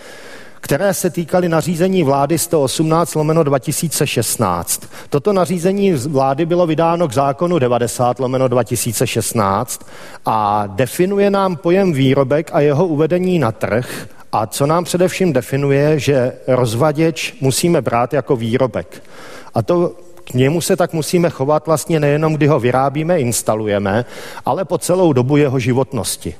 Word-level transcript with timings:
které 0.64 0.94
se 0.94 1.10
týkaly 1.10 1.48
nařízení 1.48 2.02
vlády 2.02 2.38
118 2.38 3.14
lomeno 3.14 3.42
2016. 3.42 4.82
Toto 5.10 5.32
nařízení 5.32 5.92
vlády 5.92 6.46
bylo 6.46 6.66
vydáno 6.66 7.08
k 7.08 7.12
zákonu 7.12 7.58
90 7.58 8.20
lomeno 8.20 8.48
2016 8.48 9.86
a 10.26 10.66
definuje 10.66 11.30
nám 11.30 11.56
pojem 11.56 11.92
výrobek 11.92 12.50
a 12.52 12.60
jeho 12.60 12.86
uvedení 12.86 13.38
na 13.38 13.52
trh 13.52 14.06
a 14.32 14.46
co 14.46 14.66
nám 14.66 14.84
především 14.84 15.32
definuje, 15.32 15.98
že 15.98 16.32
rozvaděč 16.46 17.34
musíme 17.40 17.82
brát 17.82 18.12
jako 18.12 18.36
výrobek. 18.36 19.02
A 19.54 19.62
to 19.62 19.92
k 20.24 20.34
němu 20.34 20.60
se 20.60 20.76
tak 20.76 20.92
musíme 20.92 21.30
chovat 21.30 21.66
vlastně 21.66 22.00
nejenom, 22.00 22.34
kdy 22.34 22.46
ho 22.46 22.60
vyrábíme, 22.60 23.20
instalujeme, 23.20 24.04
ale 24.46 24.64
po 24.64 24.78
celou 24.78 25.12
dobu 25.12 25.36
jeho 25.36 25.58
životnosti. 25.58 26.34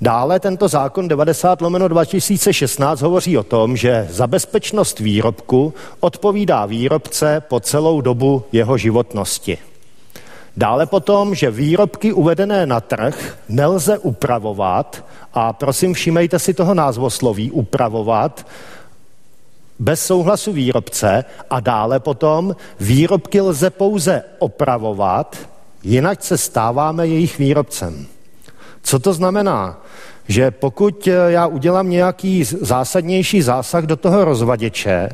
Dále 0.00 0.40
tento 0.40 0.68
zákon 0.68 1.08
90 1.08 1.60
lomeno 1.60 1.88
2016 1.88 3.00
hovoří 3.00 3.38
o 3.38 3.42
tom, 3.42 3.76
že 3.76 4.08
za 4.10 4.26
bezpečnost 4.26 4.98
výrobku 4.98 5.74
odpovídá 6.00 6.66
výrobce 6.66 7.42
po 7.48 7.60
celou 7.60 8.00
dobu 8.00 8.44
jeho 8.52 8.78
životnosti. 8.78 9.58
Dále 10.56 10.86
potom, 10.86 11.34
že 11.34 11.50
výrobky 11.50 12.12
uvedené 12.12 12.66
na 12.66 12.80
trh 12.80 13.38
nelze 13.48 13.98
upravovat 13.98 15.04
a 15.34 15.52
prosím 15.52 15.94
všímejte 15.94 16.38
si 16.38 16.54
toho 16.54 16.74
názvosloví 16.74 17.50
upravovat 17.50 18.46
bez 19.78 20.06
souhlasu 20.06 20.52
výrobce 20.52 21.24
a 21.50 21.60
dále 21.60 22.00
potom 22.00 22.56
výrobky 22.80 23.40
lze 23.40 23.70
pouze 23.70 24.22
opravovat, 24.38 25.36
jinak 25.82 26.24
se 26.24 26.38
stáváme 26.38 27.06
jejich 27.06 27.38
výrobcem. 27.38 28.06
Co 28.84 28.98
to 28.98 29.12
znamená? 29.12 29.82
Že 30.28 30.50
pokud 30.50 31.08
já 31.28 31.46
udělám 31.46 31.90
nějaký 31.90 32.44
zásadnější 32.44 33.42
zásah 33.42 33.84
do 33.84 33.96
toho 33.96 34.24
rozvaděče, 34.24 35.08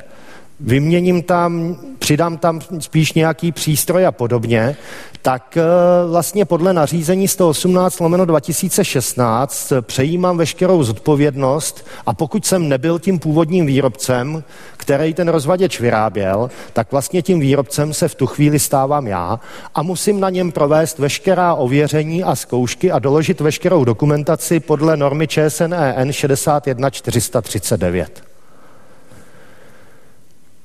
vyměním 0.61 1.23
tam, 1.23 1.77
přidám 1.99 2.39
tam 2.39 2.61
spíš 2.79 3.13
nějaký 3.13 3.53
přístroj 3.53 4.07
a 4.07 4.13
podobně, 4.13 4.77
tak 5.23 5.57
eh, 5.57 5.63
vlastně 6.09 6.45
podle 6.45 6.73
nařízení 6.73 7.29
118 7.29 8.01
lomeno 8.01 8.25
2016 8.25 9.73
přejímám 9.81 10.39
veškerou 10.39 10.83
zodpovědnost 10.83 11.87
a 12.07 12.15
pokud 12.15 12.47
jsem 12.47 12.69
nebyl 12.69 12.99
tím 12.99 13.19
původním 13.19 13.67
výrobcem, 13.67 14.45
který 14.77 15.15
ten 15.15 15.29
rozvaděč 15.29 15.81
vyráběl, 15.81 16.51
tak 16.73 16.93
vlastně 16.93 17.23
tím 17.23 17.41
výrobcem 17.41 17.95
se 17.95 18.09
v 18.09 18.15
tu 18.15 18.27
chvíli 18.27 18.59
stávám 18.59 19.07
já 19.07 19.41
a 19.75 19.83
musím 19.83 20.21
na 20.21 20.31
něm 20.31 20.53
provést 20.53 20.99
veškerá 20.99 21.55
ověření 21.55 22.25
a 22.25 22.37
zkoušky 22.37 22.93
a 22.93 22.99
doložit 22.99 23.41
veškerou 23.41 23.85
dokumentaci 23.85 24.61
podle 24.61 24.97
normy 24.97 25.29
ČSNEN 25.29 26.13
61439. 26.13 28.30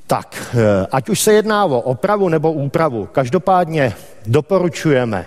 Tak, 0.07 0.55
eh, 0.55 0.87
ať 0.91 1.09
už 1.09 1.21
se 1.21 1.33
jedná 1.33 1.65
o 1.65 1.79
opravu 1.79 2.29
nebo 2.29 2.51
úpravu, 2.51 3.09
každopádně 3.11 3.93
doporučujeme 4.25 5.25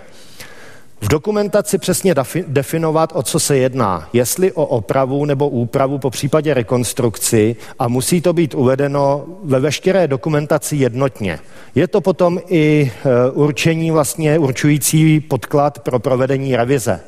v 1.01 1.07
dokumentaci 1.07 1.77
přesně 1.77 2.15
definovat, 2.47 3.11
o 3.15 3.23
co 3.23 3.39
se 3.39 3.57
jedná. 3.57 4.09
Jestli 4.13 4.51
o 4.51 4.65
opravu 4.65 5.25
nebo 5.25 5.49
úpravu, 5.49 5.97
po 5.97 6.09
případě 6.09 6.53
rekonstrukci 6.53 7.55
a 7.79 7.87
musí 7.87 8.21
to 8.21 8.33
být 8.33 8.53
uvedeno 8.53 9.25
ve 9.43 9.59
veškeré 9.59 10.07
dokumentaci 10.07 10.75
jednotně. 10.75 11.39
Je 11.75 11.87
to 11.87 12.01
potom 12.01 12.39
i 12.47 12.91
eh, 12.91 13.31
určení 13.31 13.91
vlastně 13.91 14.39
určující 14.39 15.19
podklad 15.19 15.79
pro 15.79 15.99
provedení 15.99 16.55
revize. 16.55 16.99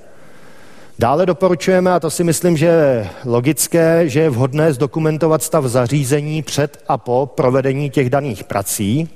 Dále 0.99 1.25
doporučujeme, 1.25 1.93
a 1.93 1.99
to 1.99 2.09
si 2.09 2.23
myslím, 2.23 2.57
že 2.57 2.65
je 2.65 3.09
logické, 3.25 4.09
že 4.09 4.19
je 4.19 4.29
vhodné 4.29 4.73
zdokumentovat 4.73 5.43
stav 5.43 5.65
zařízení 5.65 6.41
před 6.41 6.83
a 6.87 6.97
po 6.97 7.31
provedení 7.35 7.89
těch 7.89 8.09
daných 8.09 8.43
prací. 8.43 9.09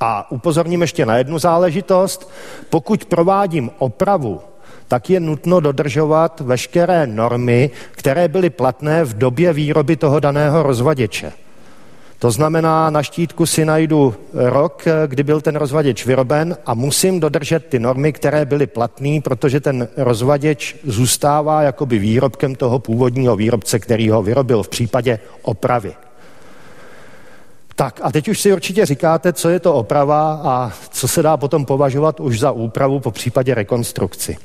A 0.00 0.30
upozorním 0.30 0.80
ještě 0.80 1.06
na 1.06 1.16
jednu 1.16 1.38
záležitost. 1.38 2.30
Pokud 2.70 3.04
provádím 3.04 3.70
opravu, 3.78 4.40
tak 4.88 5.10
je 5.10 5.20
nutno 5.20 5.60
dodržovat 5.60 6.40
veškeré 6.40 7.06
normy, 7.06 7.70
které 7.90 8.28
byly 8.28 8.50
platné 8.50 9.04
v 9.04 9.18
době 9.18 9.52
výroby 9.52 9.96
toho 9.96 10.20
daného 10.20 10.62
rozvaděče. 10.62 11.32
To 12.22 12.30
znamená, 12.30 12.90
na 12.90 13.02
štítku 13.02 13.46
si 13.46 13.64
najdu 13.64 14.14
rok, 14.34 14.84
kdy 15.06 15.22
byl 15.22 15.40
ten 15.40 15.56
rozvaděč 15.56 16.06
vyroben 16.06 16.56
a 16.66 16.74
musím 16.74 17.20
dodržet 17.20 17.66
ty 17.66 17.78
normy, 17.78 18.12
které 18.12 18.44
byly 18.44 18.66
platné, 18.66 19.20
protože 19.20 19.60
ten 19.60 19.88
rozvaděč 19.96 20.76
zůstává 20.84 21.62
jakoby 21.62 21.98
výrobkem 21.98 22.54
toho 22.54 22.78
původního 22.78 23.36
výrobce, 23.36 23.78
který 23.78 24.10
ho 24.10 24.22
vyrobil 24.22 24.62
v 24.62 24.68
případě 24.68 25.18
opravy. 25.42 25.94
Tak 27.74 28.00
a 28.02 28.12
teď 28.12 28.28
už 28.28 28.40
si 28.40 28.52
určitě 28.52 28.86
říkáte, 28.86 29.32
co 29.32 29.48
je 29.48 29.60
to 29.60 29.74
oprava 29.74 30.40
a 30.44 30.72
co 30.90 31.08
se 31.08 31.22
dá 31.22 31.36
potom 31.36 31.64
považovat 31.64 32.20
už 32.20 32.40
za 32.40 32.50
úpravu 32.50 33.00
po 33.00 33.10
případě 33.10 33.54
rekonstrukci. 33.54 34.36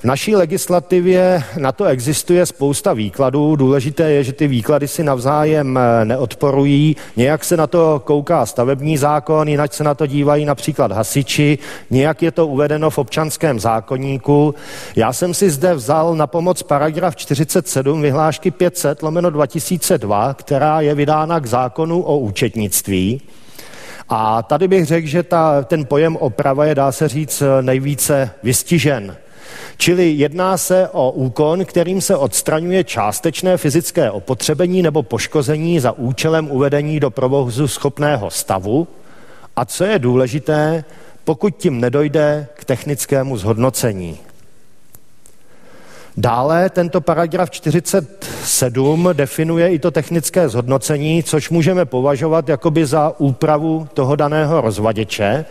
V 0.00 0.04
naší 0.04 0.36
legislativě 0.36 1.42
na 1.58 1.72
to 1.72 1.84
existuje 1.84 2.46
spousta 2.46 2.92
výkladů. 2.92 3.56
Důležité 3.56 4.10
je, 4.10 4.24
že 4.24 4.32
ty 4.32 4.48
výklady 4.48 4.88
si 4.88 5.04
navzájem 5.04 5.78
eh, 5.78 6.04
neodporují. 6.04 6.96
Nějak 7.16 7.44
se 7.44 7.56
na 7.56 7.66
to 7.66 8.02
kouká 8.04 8.46
stavební 8.46 8.96
zákon, 8.96 9.48
jinak 9.48 9.74
se 9.74 9.84
na 9.84 9.94
to 9.94 10.06
dívají 10.06 10.44
například 10.44 10.92
hasiči, 10.92 11.58
nějak 11.90 12.22
je 12.22 12.30
to 12.30 12.46
uvedeno 12.46 12.90
v 12.90 12.98
občanském 12.98 13.60
zákonníku. 13.60 14.54
Já 14.96 15.12
jsem 15.12 15.34
si 15.34 15.50
zde 15.50 15.74
vzal 15.74 16.14
na 16.14 16.26
pomoc 16.26 16.62
paragraf 16.62 17.16
47 17.16 18.02
vyhlášky 18.02 18.50
500 18.50 19.02
lomeno 19.02 19.30
2002, 19.30 20.34
která 20.34 20.80
je 20.80 20.94
vydána 20.94 21.40
k 21.40 21.46
zákonu 21.46 22.02
o 22.02 22.18
účetnictví. 22.18 23.20
A 24.08 24.42
tady 24.42 24.68
bych 24.68 24.86
řekl, 24.86 25.06
že 25.06 25.22
ta, 25.22 25.62
ten 25.62 25.84
pojem 25.84 26.16
oprava 26.16 26.64
je, 26.64 26.74
dá 26.74 26.92
se 26.92 27.08
říct, 27.08 27.42
nejvíce 27.60 28.30
vystižen. 28.42 29.16
Čili 29.76 30.10
jedná 30.10 30.56
se 30.56 30.88
o 30.88 31.10
úkon, 31.10 31.64
kterým 31.64 32.00
se 32.00 32.16
odstraňuje 32.16 32.84
částečné 32.84 33.56
fyzické 33.56 34.10
opotřebení 34.10 34.82
nebo 34.82 35.02
poškození 35.02 35.80
za 35.80 35.92
účelem 35.92 36.50
uvedení 36.50 37.00
do 37.00 37.10
provozu 37.10 37.68
schopného 37.68 38.30
stavu. 38.30 38.88
A 39.56 39.64
co 39.64 39.84
je 39.84 39.98
důležité, 39.98 40.84
pokud 41.24 41.56
tím 41.56 41.80
nedojde 41.80 42.46
k 42.54 42.64
technickému 42.64 43.36
zhodnocení. 43.36 44.18
Dále 46.16 46.70
tento 46.70 47.00
paragraf 47.00 47.50
47 47.50 49.08
definuje 49.12 49.68
i 49.68 49.78
to 49.78 49.90
technické 49.90 50.48
zhodnocení, 50.48 51.22
což 51.22 51.50
můžeme 51.50 51.84
považovat 51.84 52.48
jakoby 52.48 52.86
za 52.86 53.12
úpravu 53.18 53.88
toho 53.94 54.16
daného 54.16 54.60
rozvaděče. 54.60 55.44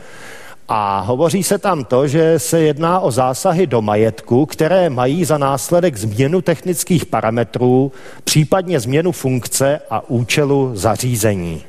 A 0.72 1.00
hovoří 1.00 1.44
se 1.44 1.58
tam 1.58 1.86
to, 1.86 2.08
že 2.08 2.40
se 2.40 2.60
jedná 2.60 3.00
o 3.00 3.12
zásahy 3.12 3.68
do 3.68 3.82
majetku, 3.82 4.46
které 4.46 4.90
mají 4.90 5.26
za 5.26 5.38
následek 5.38 5.98
změnu 5.98 6.42
technických 6.42 7.06
parametrů, 7.06 7.92
případně 8.24 8.80
změnu 8.80 9.12
funkce 9.12 9.82
a 9.90 10.10
účelu 10.10 10.72
zařízení. 10.74 11.64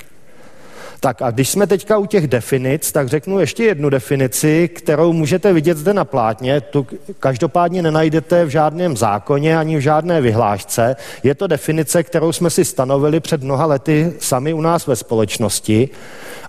Tak 1.03 1.23
a 1.23 1.31
když 1.31 1.49
jsme 1.49 1.67
teďka 1.67 1.99
u 1.99 2.07
těch 2.07 2.27
definic, 2.27 2.93
tak 2.93 3.09
řeknu 3.09 3.41
ještě 3.41 3.65
jednu 3.65 3.91
definici, 3.91 4.69
kterou 4.69 5.13
můžete 5.13 5.53
vidět 5.53 5.79
zde 5.79 5.95
na 5.95 6.05
plátně. 6.05 6.61
Tu 6.61 6.87
každopádně 7.19 7.83
nenajdete 7.83 8.45
v 8.45 8.49
žádném 8.49 8.97
zákoně 8.97 9.59
ani 9.59 9.77
v 9.77 9.81
žádné 9.81 10.21
vyhlášce. 10.21 10.97
Je 11.23 11.35
to 11.35 11.47
definice, 11.47 12.03
kterou 12.03 12.33
jsme 12.33 12.51
si 12.51 12.65
stanovili 12.65 13.21
před 13.21 13.43
mnoha 13.43 13.67
lety 13.67 14.13
sami 14.19 14.53
u 14.53 14.61
nás 14.61 14.87
ve 14.87 14.97
společnosti. 14.97 15.89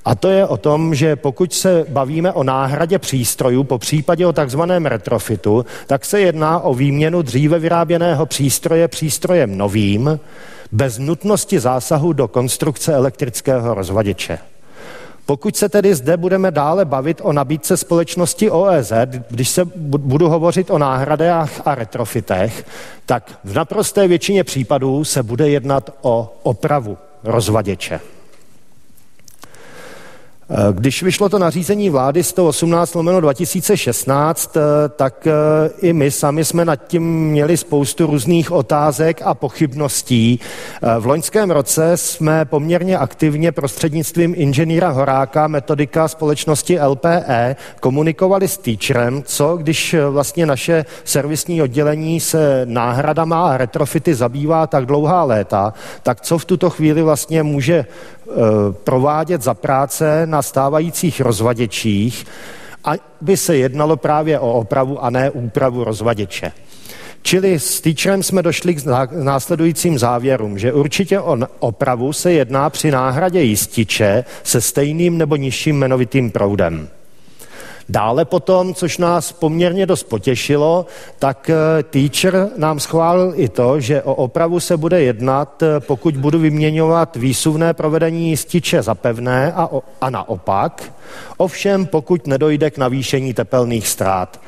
A 0.05 0.15
to 0.15 0.29
je 0.29 0.45
o 0.45 0.57
tom, 0.57 0.95
že 0.95 1.15
pokud 1.15 1.53
se 1.53 1.85
bavíme 1.89 2.31
o 2.31 2.43
náhradě 2.43 2.99
přístrojů, 2.99 3.63
po 3.63 3.77
případě 3.77 4.25
o 4.25 4.33
takzvaném 4.33 4.85
retrofitu, 4.85 5.65
tak 5.87 6.05
se 6.05 6.19
jedná 6.21 6.59
o 6.59 6.73
výměnu 6.73 7.21
dříve 7.21 7.59
vyráběného 7.59 8.25
přístroje 8.25 8.87
přístrojem 8.87 9.57
novým, 9.57 10.19
bez 10.71 10.99
nutnosti 10.99 11.59
zásahu 11.59 12.13
do 12.13 12.27
konstrukce 12.27 12.93
elektrického 12.93 13.73
rozvaděče. 13.73 14.37
Pokud 15.25 15.55
se 15.55 15.69
tedy 15.69 15.95
zde 15.95 16.17
budeme 16.17 16.51
dále 16.51 16.85
bavit 16.85 17.21
o 17.23 17.33
nabídce 17.33 17.77
společnosti 17.77 18.51
OEZ, 18.51 18.93
když 19.29 19.49
se 19.49 19.65
budu 19.75 20.29
hovořit 20.29 20.69
o 20.69 20.77
náhradách 20.77 21.61
a 21.65 21.75
retrofitech, 21.75 22.65
tak 23.05 23.39
v 23.43 23.53
naprosté 23.53 24.07
většině 24.07 24.43
případů 24.43 25.03
se 25.03 25.23
bude 25.23 25.49
jednat 25.49 25.89
o 26.01 26.33
opravu 26.43 26.97
rozvaděče. 27.23 27.99
Eh, 30.53 30.73
když 30.73 31.03
vyšlo 31.03 31.29
to 31.29 31.39
nařízení 31.39 31.89
vlády 31.89 32.23
118 32.23 32.95
lomeno 32.95 33.21
2016, 33.21 34.57
eh, 34.57 34.61
tak 34.89 35.27
eh, 35.27 35.31
i 35.81 35.93
my 35.93 36.11
sami 36.11 36.45
jsme 36.45 36.65
nad 36.65 36.75
tím 36.75 37.29
měli 37.29 37.57
spoustu 37.57 38.05
různých 38.05 38.51
otázek 38.51 39.21
a 39.23 39.33
pochybností. 39.33 40.39
V 40.99 41.05
loňském 41.05 41.51
roce 41.51 41.97
jsme 41.97 42.45
poměrně 42.45 42.97
aktivně 42.97 43.51
prostřednictvím 43.51 44.33
inženýra 44.37 44.89
Horáka, 44.89 45.47
metodika 45.47 46.07
společnosti 46.07 46.79
LPE, 46.79 47.55
komunikovali 47.79 48.47
s 48.47 48.57
teacherem, 48.57 49.23
co 49.23 49.57
když 49.57 49.95
vlastně 50.09 50.45
naše 50.45 50.85
servisní 51.03 51.61
oddělení 51.61 52.19
se 52.19 52.61
náhradama 52.65 53.51
a 53.51 53.57
retrofity 53.57 54.15
zabývá 54.15 54.67
tak 54.67 54.85
dlouhá 54.85 55.23
léta, 55.23 55.73
tak 56.03 56.21
co 56.21 56.37
v 56.37 56.45
tuto 56.45 56.69
chvíli 56.69 57.01
vlastně 57.01 57.43
může 57.43 57.85
provádět 58.83 59.41
za 59.41 59.53
práce 59.53 60.25
na 60.25 60.41
stávajících 60.41 61.21
rozvaděčích, 61.21 62.25
aby 62.83 63.37
se 63.37 63.57
jednalo 63.57 63.97
právě 63.97 64.39
o 64.39 64.53
opravu 64.53 65.03
a 65.03 65.09
ne 65.09 65.29
úpravu 65.29 65.83
rozvaděče. 65.83 66.51
Čili 67.21 67.59
s 67.59 67.81
týčem 67.81 68.23
jsme 68.23 68.43
došli 68.43 68.75
k 68.75 68.85
následujícím 69.11 69.99
závěrům, 69.99 70.57
že 70.57 70.73
určitě 70.73 71.19
o 71.19 71.37
opravu 71.59 72.13
se 72.13 72.31
jedná 72.31 72.69
při 72.69 72.91
náhradě 72.91 73.41
jističe 73.41 74.23
se 74.43 74.61
stejným 74.61 75.17
nebo 75.17 75.35
nižším 75.35 75.75
jmenovitým 75.75 76.31
proudem. 76.31 76.87
Dále 77.91 78.25
potom, 78.25 78.73
což 78.73 78.97
nás 78.97 79.31
poměrně 79.31 79.85
dost 79.85 80.03
potěšilo, 80.03 80.85
tak 81.19 81.49
eh, 81.49 81.83
teacher 81.83 82.49
nám 82.57 82.79
schválil 82.79 83.33
i 83.35 83.49
to, 83.49 83.79
že 83.79 84.03
o 84.03 84.15
opravu 84.15 84.59
se 84.59 84.77
bude 84.77 85.01
jednat, 85.01 85.63
eh, 85.63 85.79
pokud 85.79 86.17
budu 86.17 86.39
vyměňovat 86.39 87.15
výsuvné 87.15 87.73
provedení 87.73 88.29
jističe 88.29 88.81
za 88.81 88.95
pevné 88.95 89.53
a, 89.53 89.67
o, 89.71 89.83
a 90.01 90.09
naopak, 90.09 90.93
ovšem 91.37 91.85
pokud 91.85 92.27
nedojde 92.27 92.71
k 92.71 92.77
navýšení 92.77 93.33
tepelných 93.33 93.87
ztrát 93.87 94.39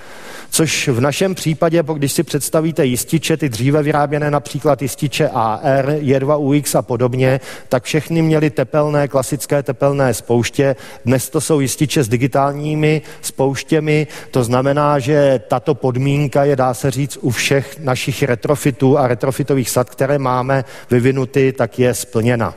což 0.55 0.87
v 0.87 1.01
našem 1.01 1.35
případě, 1.35 1.83
když 1.93 2.11
si 2.11 2.23
představíte 2.23 2.85
jističe, 2.85 3.37
ty 3.37 3.49
dříve 3.49 3.83
vyráběné 3.83 4.31
například 4.31 4.81
jističe 4.81 5.29
AR, 5.29 5.89
J2UX 5.89 6.79
a 6.79 6.81
podobně, 6.81 7.39
tak 7.69 7.83
všechny 7.83 8.21
měly 8.21 8.49
tepelné, 8.49 9.07
klasické 9.07 9.63
tepelné 9.63 10.13
spouště. 10.13 10.75
Dnes 11.05 11.29
to 11.29 11.41
jsou 11.41 11.59
jističe 11.59 12.03
s 12.03 12.07
digitálními 12.07 13.01
spouštěmi, 13.21 14.07
to 14.31 14.43
znamená, 14.43 14.99
že 14.99 15.41
tato 15.47 15.75
podmínka 15.75 16.43
je, 16.43 16.55
dá 16.55 16.73
se 16.73 16.91
říct, 16.91 17.17
u 17.21 17.29
všech 17.29 17.79
našich 17.79 18.23
retrofitů 18.23 18.97
a 18.97 19.07
retrofitových 19.07 19.69
sad, 19.69 19.89
které 19.89 20.19
máme 20.19 20.65
vyvinuty, 20.91 21.53
tak 21.53 21.79
je 21.79 21.93
splněna. 21.93 22.53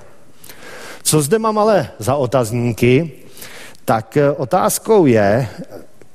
Co 1.03 1.23
zde 1.23 1.39
mám 1.39 1.59
ale 1.59 1.89
za 1.99 2.15
otazníky, 2.15 3.13
tak 3.85 4.19
otázkou 4.37 5.07
je, 5.07 5.49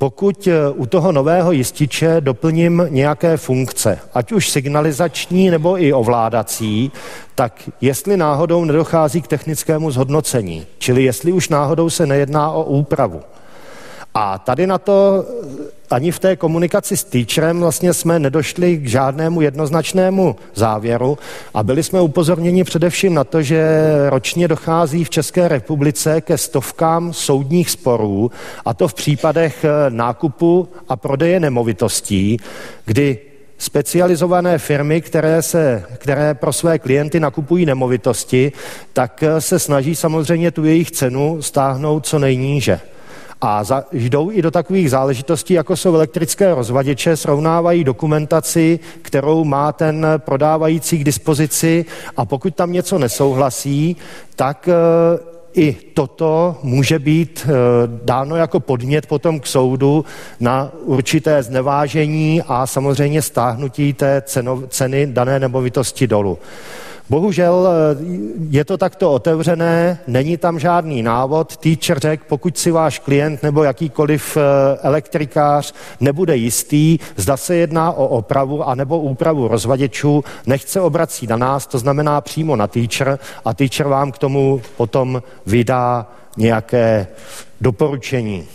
pokud 0.02 0.48
eh, 0.48 0.70
u 0.70 0.86
toho 0.86 1.12
nového 1.12 1.52
jističe 1.52 2.22
doplním 2.22 2.88
nějaké 2.90 3.38
funkce, 3.38 4.00
ať 4.14 4.32
už 4.32 4.50
signalizační 4.50 5.50
nebo 5.50 5.84
i 5.84 5.94
ovládací, 5.94 6.92
tak 7.36 7.70
jestli 7.82 8.18
náhodou 8.18 8.66
nedochází 8.66 9.22
k 9.22 9.28
technickému 9.28 9.92
zhodnocení, 9.92 10.66
čili 10.78 11.04
jestli 11.04 11.32
už 11.32 11.50
náhodou 11.50 11.90
se 11.90 12.06
nejedná 12.06 12.52
o 12.52 12.64
úpravu. 12.64 13.22
A 14.14 14.38
tady 14.38 14.68
na 14.68 14.78
to 14.78 15.26
ani 15.90 16.12
v 16.12 16.20
té 16.20 16.36
komunikaci 16.36 16.98
s 16.98 17.04
teacherem 17.04 17.60
vlastně 17.60 17.94
jsme 17.94 18.20
nedošli 18.20 18.78
k 18.78 18.88
žádnému 18.88 19.42
jednoznačnému 19.42 20.36
závěru 20.56 21.18
a 21.54 21.64
byli 21.64 21.84
jsme 21.84 22.02
upozorněni 22.02 22.64
především 22.64 23.14
na 23.14 23.24
to, 23.24 23.42
že 23.42 23.64
ročně 24.10 24.48
dochází 24.48 25.04
v 25.04 25.10
České 25.10 25.48
republice 25.48 26.22
ke 26.22 26.38
stovkám 26.38 27.14
soudních 27.14 27.70
sporů 27.70 28.32
a 28.66 28.74
to 28.74 28.88
v 28.88 28.94
případech 28.94 29.66
eh, 29.66 29.70
nákupu 29.90 30.70
a 30.90 30.96
prodeje 30.96 31.40
nemovitostí, 31.40 32.38
kdy 32.86 33.20
specializované 33.58 34.58
firmy, 34.58 35.02
které, 35.02 35.42
se, 35.42 35.84
které 35.98 36.34
pro 36.34 36.54
své 36.54 36.80
klienty 36.80 37.20
nakupují 37.20 37.66
nemovitosti, 37.66 38.52
tak 38.94 39.24
eh, 39.24 39.42
se 39.42 39.60
snaží 39.60 39.96
samozřejmě 39.96 40.52
tu 40.52 40.66
jejich 40.66 40.92
cenu 40.92 41.42
stáhnout 41.42 42.06
co 42.06 42.20
nejníže. 42.20 42.80
A 43.42 43.64
za, 43.64 43.84
jdou 43.92 44.32
i 44.32 44.42
do 44.42 44.52
takových 44.52 44.90
záležitostí, 44.90 45.54
jako 45.54 45.76
jsou 45.76 45.96
elektrické 45.96 46.56
rozvaděče, 46.56 47.18
srovnávají 47.18 47.84
dokumentaci, 47.84 48.80
kterou 49.02 49.44
má 49.44 49.72
ten 49.72 50.08
prodávající 50.18 51.00
k 51.00 51.04
dispozici 51.04 51.86
a 52.18 52.26
pokud 52.26 52.56
tam 52.56 52.72
něco 52.72 53.00
nesouhlasí, 53.00 53.98
tak 54.36 54.68
e, 54.68 54.74
i 55.54 55.74
toto 55.94 56.58
může 56.64 57.00
být 57.00 57.48
e, 57.50 57.52
dáno 58.04 58.36
jako 58.36 58.60
podnět 58.60 59.06
potom 59.06 59.40
k 59.40 59.48
soudu 59.48 60.06
na 60.40 60.72
určité 60.84 61.44
znevážení 61.44 62.42
a 62.48 62.68
samozřejmě 62.68 63.22
stáhnutí 63.22 63.94
té 63.94 64.22
ceno, 64.26 64.64
ceny 64.68 65.08
dané 65.08 65.40
nemovitosti 65.40 66.08
dolů. 66.08 66.38
Bohužel 67.12 67.68
eh, 67.68 67.98
je 68.50 68.66
to 68.66 68.78
takto 68.78 69.12
otevřené, 69.12 70.00
není 70.08 70.38
tam 70.38 70.60
žádný 70.60 71.04
návod. 71.04 71.58
Teacher 71.58 72.00
řekl, 72.00 72.24
pokud 72.28 72.58
si 72.58 72.72
váš 72.72 73.00
klient 73.00 73.44
nebo 73.44 73.64
jakýkoliv 73.64 74.38
eh, 74.38 74.42
elektrikář 74.82 75.74
nebude 76.00 76.36
jistý, 76.36 77.00
zda 77.16 77.38
se 77.38 77.56
jedná 77.56 77.92
o 77.92 78.08
opravu 78.08 78.68
anebo 78.68 79.00
úpravu 79.00 79.48
rozvaděčů, 79.48 80.24
nechce 80.46 80.82
obrací 80.82 81.28
na 81.28 81.38
nás, 81.38 81.68
to 81.68 81.80
znamená 81.80 82.22
přímo 82.22 82.56
na 82.56 82.68
teacher 82.68 83.20
a 83.46 83.54
teacher 83.54 83.88
vám 83.88 84.12
k 84.12 84.18
tomu 84.18 84.62
potom 84.78 85.24
vydá 85.46 86.08
nějaké 86.38 87.08
doporučení. 87.62 88.48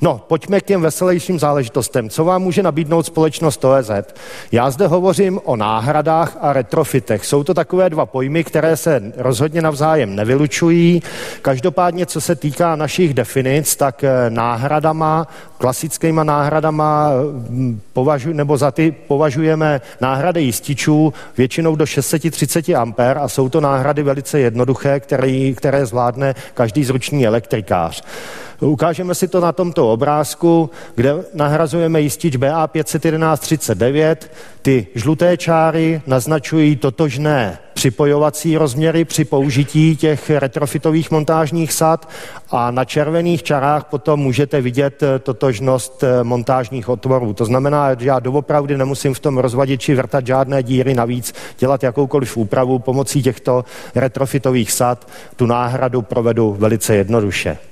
No, 0.00 0.20
pojďme 0.26 0.60
k 0.60 0.64
těm 0.64 0.82
veselějším 0.82 1.38
záležitostem. 1.38 2.10
Co 2.10 2.24
vám 2.24 2.42
může 2.42 2.62
nabídnout 2.62 3.06
společnost 3.06 3.64
OEZ? 3.64 3.90
Já 4.52 4.70
zde 4.70 4.86
hovořím 4.86 5.40
o 5.44 5.56
náhradách 5.56 6.36
a 6.40 6.52
retrofitech. 6.52 7.26
Jsou 7.26 7.44
to 7.44 7.54
takové 7.54 7.90
dva 7.90 8.06
pojmy, 8.06 8.44
které 8.44 8.76
se 8.76 9.12
rozhodně 9.16 9.62
navzájem 9.62 10.16
nevylučují. 10.16 11.02
Každopádně, 11.42 12.06
co 12.06 12.20
se 12.20 12.36
týká 12.36 12.76
našich 12.76 13.14
definic, 13.14 13.76
tak 13.76 14.04
eh, 14.04 14.30
náhradama, 14.30 15.26
klasickýma 15.58 16.24
náhradama 16.24 17.10
hm, 17.48 17.80
považuj, 17.92 18.34
nebo 18.34 18.56
za 18.56 18.70
ty 18.70 18.92
považujeme 18.92 19.80
náhrady 20.00 20.42
jističů 20.42 21.12
většinou 21.36 21.76
do 21.76 21.86
630 21.86 22.68
amper 22.68 23.18
a 23.18 23.28
jsou 23.28 23.48
to 23.48 23.60
náhrady 23.60 24.02
velice 24.02 24.40
jednoduché, 24.40 25.00
které, 25.00 25.52
které 25.56 25.86
zvládne 25.86 26.34
každý 26.54 26.84
zručný 26.84 27.26
elektrikář. 27.26 28.02
Ukážeme 28.60 29.14
si 29.14 29.28
to 29.28 29.40
na 29.40 29.52
tomto 29.52 29.92
obrázku, 29.92 30.70
kde 30.94 31.14
nahrazujeme 31.34 32.00
jistič 32.00 32.36
BA 32.36 32.66
51139. 32.66 34.32
Ty 34.62 34.86
žluté 34.94 35.36
čáry 35.36 36.02
naznačují 36.06 36.76
totožné 36.76 37.58
připojovací 37.74 38.56
rozměry 38.56 39.04
při 39.04 39.24
použití 39.24 39.96
těch 39.96 40.30
retrofitových 40.30 41.10
montážních 41.10 41.72
sad 41.72 42.08
a 42.50 42.70
na 42.70 42.84
červených 42.84 43.42
čarách 43.42 43.84
potom 43.84 44.20
můžete 44.20 44.60
vidět 44.60 45.02
totožnost 45.22 46.04
montážních 46.22 46.88
otvorů. 46.88 47.32
To 47.32 47.44
znamená, 47.44 47.94
že 47.98 48.08
já 48.08 48.20
doopravdy 48.20 48.76
nemusím 48.76 49.14
v 49.14 49.20
tom 49.20 49.38
rozvadiči 49.38 49.94
vrtat 49.94 50.26
žádné 50.26 50.62
díry 50.62 50.94
navíc, 50.94 51.34
dělat 51.58 51.82
jakoukoliv 51.82 52.36
úpravu 52.36 52.78
pomocí 52.78 53.22
těchto 53.22 53.64
retrofitových 53.94 54.72
sad. 54.72 55.08
Tu 55.36 55.46
náhradu 55.46 56.02
provedu 56.02 56.56
velice 56.58 56.96
jednoduše. 56.96 57.69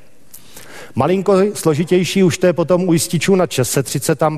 Malinko 0.95 1.38
složitější 1.54 2.23
už 2.23 2.38
to 2.38 2.47
je 2.47 2.52
potom 2.52 2.88
u 2.88 2.92
jističů 2.92 3.37
na 3.37 3.47
630 3.50 4.23
A, 4.23 4.30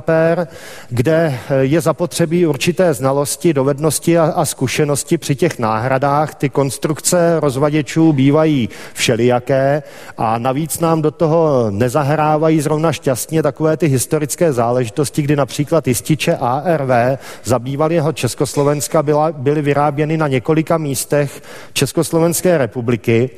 kde 0.91 1.39
je 1.61 1.81
zapotřebí 1.81 2.47
určité 2.47 2.95
znalosti, 2.95 3.55
dovednosti 3.55 4.19
a, 4.19 4.25
a 4.25 4.45
zkušenosti 4.45 5.19
při 5.19 5.37
těch 5.37 5.59
náhradách. 5.59 6.35
Ty 6.35 6.49
konstrukce 6.49 7.41
rozvaděčů 7.41 8.13
bývají 8.13 8.69
všelijaké 8.95 9.83
a 10.19 10.39
navíc 10.39 10.81
nám 10.81 11.03
do 11.03 11.11
toho 11.11 11.71
nezahrávají 11.71 12.61
zrovna 12.61 12.93
šťastně 12.93 13.43
takové 13.43 13.77
ty 13.77 13.87
historické 13.87 14.53
záležitosti, 14.53 15.23
kdy 15.23 15.37
například 15.37 15.89
jističe 15.89 16.37
ARV 16.37 17.21
za 17.45 17.59
bývalého 17.59 18.13
Československa 18.13 19.03
byla, 19.03 19.33
byly 19.33 19.63
vyráběny 19.63 20.17
na 20.17 20.29
několika 20.29 20.79
místech 20.79 21.43
Československé 21.73 22.59
republiky 22.59 23.31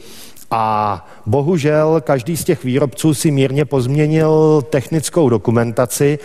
a 0.52 1.06
bohužel 1.26 2.00
každý 2.04 2.36
z 2.36 2.44
těch 2.44 2.64
výrobců 2.64 3.14
si 3.14 3.30
mírně 3.30 3.64
pozměnil 3.64 4.62
technickou 4.70 5.28
dokumentaci 5.28 6.18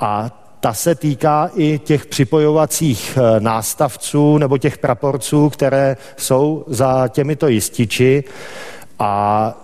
a 0.00 0.30
ta 0.60 0.72
se 0.72 0.94
týká 0.94 1.50
i 1.54 1.78
těch 1.78 2.06
připojovacích 2.06 3.18
eh, 3.18 3.40
nástavců 3.40 4.38
nebo 4.38 4.58
těch 4.58 4.78
praporců, 4.78 5.50
které 5.50 5.96
jsou 6.16 6.64
za 6.66 7.08
těmito 7.08 7.48
jističi. 7.48 8.24
A 8.98 9.54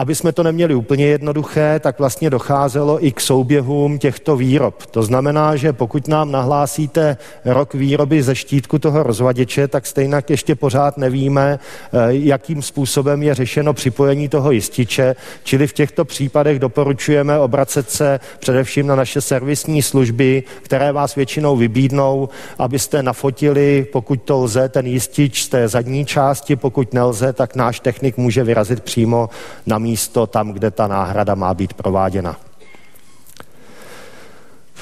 aby 0.00 0.14
jsme 0.14 0.32
to 0.32 0.42
neměli 0.42 0.74
úplně 0.74 1.06
jednoduché, 1.06 1.80
tak 1.80 1.98
vlastně 1.98 2.30
docházelo 2.30 3.06
i 3.06 3.12
k 3.12 3.20
souběhům 3.20 3.98
těchto 3.98 4.36
výrob. 4.36 4.86
To 4.86 5.02
znamená, 5.02 5.56
že 5.56 5.72
pokud 5.72 6.08
nám 6.08 6.32
nahlásíte 6.32 7.16
rok 7.44 7.74
výroby 7.74 8.22
ze 8.22 8.34
štítku 8.34 8.78
toho 8.78 9.02
rozvaděče, 9.02 9.68
tak 9.68 9.86
stejně 9.86 10.16
ještě 10.28 10.54
pořád 10.54 10.96
nevíme, 10.98 11.58
eh, 11.58 11.98
jakým 12.08 12.62
způsobem 12.62 13.22
je 13.22 13.34
řešeno 13.34 13.72
připojení 13.72 14.28
toho 14.28 14.50
jističe, 14.50 15.16
čili 15.44 15.66
v 15.66 15.72
těchto 15.72 16.04
případech 16.04 16.58
doporučujeme 16.58 17.38
obracet 17.38 17.90
se 17.90 18.20
především 18.38 18.86
na 18.86 18.96
naše 18.96 19.20
servisní 19.20 19.82
služby, 19.82 20.42
které 20.62 20.92
vás 20.92 21.14
většinou 21.14 21.56
vybídnou, 21.56 22.28
abyste 22.58 23.02
nafotili, 23.02 23.86
pokud 23.92 24.22
to 24.22 24.38
lze, 24.38 24.68
ten 24.68 24.86
jistič 24.86 25.42
z 25.42 25.48
té 25.48 25.68
zadní 25.68 26.04
části, 26.04 26.56
pokud 26.56 26.94
nelze, 26.94 27.32
tak 27.32 27.56
náš 27.56 27.80
technik 27.80 28.16
může 28.16 28.44
vyrazit 28.44 28.80
přímo 28.80 29.28
na 29.66 29.78
místo 29.78 29.89
tam, 30.26 30.52
kde 30.52 30.70
ta 30.70 30.86
náhrada 30.86 31.34
má 31.34 31.54
být 31.54 31.74
prováděna. 31.74 32.36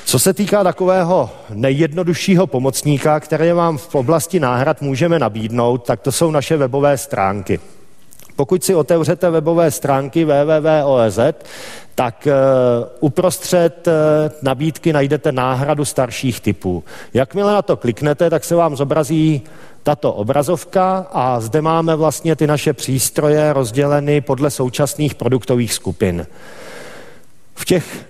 Co 0.05 0.19
se 0.19 0.35
týká 0.35 0.65
takového 0.65 1.31
nejjednoduššího 1.51 2.47
pomocníka, 2.47 3.21
které 3.21 3.55
vám 3.55 3.79
v 3.79 3.95
oblasti 3.95 4.41
náhrad 4.41 4.83
můžeme 4.83 5.19
nabídnout, 5.19 5.85
tak 5.87 6.01
to 6.01 6.13
jsou 6.13 6.31
naše 6.31 6.57
webové 6.57 6.99
stránky. 6.99 7.61
Pokud 8.37 8.65
si 8.65 8.75
otevřete 8.75 9.31
webové 9.31 9.71
stránky 9.71 10.25
www.oez, 10.25 11.19
tak 11.95 12.27
uh, 12.27 12.33
uprostřed 13.01 13.87
uh, 13.87 13.93
nabídky 14.43 14.93
najdete 14.93 15.33
náhradu 15.33 15.85
starších 15.85 16.41
typů. 16.41 16.85
Jakmile 17.15 17.53
na 17.53 17.63
to 17.63 17.77
kliknete, 17.77 18.31
tak 18.31 18.45
se 18.45 18.55
vám 18.55 18.77
zobrazí 18.77 19.43
tato 19.89 20.13
obrazovka 20.13 21.07
a 21.13 21.41
zde 21.41 21.63
máme 21.63 21.97
vlastně 21.97 22.37
ty 22.37 22.47
naše 22.47 22.73
přístroje 22.73 23.53
rozděleny 23.53 24.21
podle 24.21 24.51
současných 24.51 25.15
produktových 25.15 25.73
skupin. 25.73 26.27
V 27.55 27.65
těch 27.65 28.07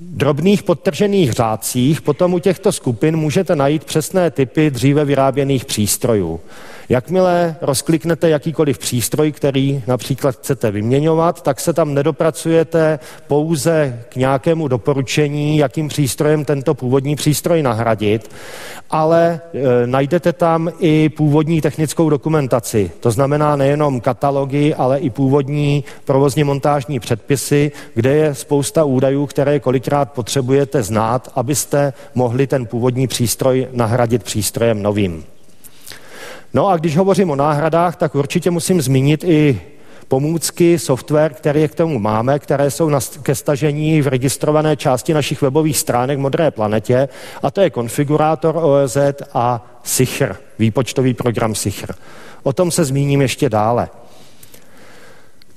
drobných 0.00 0.62
podtržených 0.62 1.32
řádcích 1.32 2.02
potom 2.02 2.34
u 2.34 2.38
těchto 2.38 2.72
skupin 2.72 3.16
můžete 3.16 3.56
najít 3.56 3.84
přesné 3.84 4.30
typy 4.30 4.70
dříve 4.70 5.04
vyráběných 5.04 5.64
přístrojů. 5.64 6.40
Jakmile 6.90 7.56
rozkliknete 7.60 8.28
jakýkoliv 8.28 8.78
přístroj, 8.78 9.32
který 9.32 9.82
například 9.86 10.36
chcete 10.36 10.70
vyměňovat, 10.70 11.42
tak 11.42 11.60
se 11.60 11.72
tam 11.72 11.94
nedopracujete 11.94 12.98
pouze 13.26 14.02
k 14.08 14.16
nějakému 14.16 14.68
doporučení, 14.68 15.58
jakým 15.58 15.88
přístrojem 15.88 16.44
tento 16.44 16.74
původní 16.74 17.16
přístroj 17.16 17.62
nahradit, 17.62 18.30
ale 18.90 19.40
e, 19.54 19.86
najdete 19.86 20.32
tam 20.32 20.70
i 20.80 21.08
původní 21.08 21.60
technickou 21.60 22.10
dokumentaci. 22.10 22.90
To 23.00 23.10
znamená 23.10 23.56
nejenom 23.56 24.00
katalogy, 24.00 24.74
ale 24.74 24.98
i 24.98 25.10
původní 25.10 25.84
provozně 26.04 26.44
montážní 26.44 27.00
předpisy, 27.00 27.72
kde 27.94 28.14
je 28.14 28.34
spousta 28.34 28.84
údajů, 28.84 29.26
které 29.26 29.60
kolikrát 29.60 30.12
potřebujete 30.12 30.82
znát, 30.82 31.32
abyste 31.34 31.92
mohli 32.14 32.46
ten 32.46 32.66
původní 32.66 33.06
přístroj 33.06 33.68
nahradit 33.72 34.22
přístrojem 34.22 34.82
novým. 34.82 35.24
No 36.54 36.68
a 36.68 36.76
když 36.76 36.96
hovořím 36.96 37.30
o 37.30 37.36
náhradách, 37.36 37.96
tak 37.96 38.14
určitě 38.14 38.50
musím 38.50 38.82
zmínit 38.82 39.24
i 39.24 39.60
pomůcky, 40.08 40.78
software, 40.78 41.34
které 41.34 41.68
k 41.68 41.74
tomu 41.74 41.98
máme, 41.98 42.38
které 42.38 42.70
jsou 42.70 42.88
na, 42.88 42.98
ke 43.22 43.34
stažení 43.34 44.02
v 44.02 44.06
registrované 44.06 44.76
části 44.76 45.14
našich 45.14 45.42
webových 45.42 45.78
stránek 45.78 46.18
Modré 46.18 46.50
planetě, 46.50 47.08
a 47.42 47.50
to 47.50 47.60
je 47.60 47.70
konfigurátor 47.70 48.56
OZ 48.56 48.96
a 49.34 49.66
SICHR, 49.82 50.36
výpočtový 50.58 51.14
program 51.14 51.54
SICHR. 51.54 51.94
O 52.42 52.52
tom 52.52 52.70
se 52.70 52.84
zmíním 52.84 53.20
ještě 53.20 53.48
dále. 53.48 53.88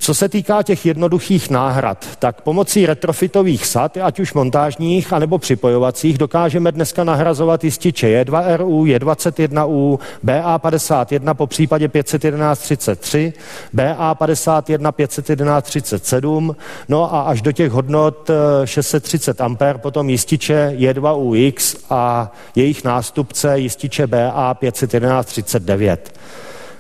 Co 0.04 0.14
se 0.14 0.30
týká 0.30 0.64
těch 0.64 0.86
jednoduchých 0.86 1.50
náhrad, 1.50 2.06
tak 2.20 2.42
pomocí 2.42 2.86
retrofitových 2.86 3.66
sad, 3.66 3.98
ať 3.98 4.20
už 4.20 4.34
montážních, 4.34 5.14
anebo 5.14 5.38
připojovacích, 5.38 6.18
dokážeme 6.18 6.72
dneska 6.72 7.04
nahrazovat 7.04 7.64
jističe 7.64 8.08
J2RU, 8.08 8.84
J21U, 8.84 10.00
BA51 10.26 11.34
po 11.34 11.48
případě 11.48 11.88
51133, 11.88 13.34
BA51 13.76 14.92
51137, 14.92 16.56
no 16.90 17.16
a 17.16 17.22
až 17.22 17.42
do 17.42 17.52
těch 17.52 17.72
hodnot 17.72 18.30
630 18.66 19.42
A 19.42 19.50
potom 19.78 20.10
jističe 20.10 20.74
J2UX 20.78 21.78
a 21.90 22.32
jejich 22.56 22.84
nástupce 22.84 23.60
jističe 23.60 24.08
BA 24.08 24.54
51139. 24.54 26.14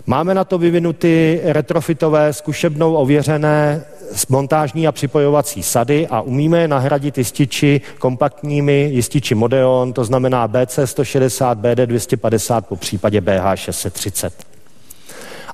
Máme 0.05 0.33
na 0.33 0.43
to 0.43 0.57
vyvinuty 0.57 1.41
retrofitové, 1.43 2.33
zkušebnou 2.33 2.93
ověřené 2.95 3.83
montážní 4.29 4.87
a 4.87 4.91
připojovací 4.91 5.63
sady 5.63 6.07
a 6.07 6.21
umíme 6.21 6.61
je 6.61 6.67
nahradit 6.67 7.17
jističi 7.17 7.81
kompaktními 7.99 8.89
jističi 8.91 9.35
Modeon, 9.35 9.93
to 9.93 10.03
znamená 10.03 10.47
BC160, 10.47 11.55
BD250 11.55 12.61
po 12.61 12.75
případě 12.75 13.21
BH630. 13.21 14.50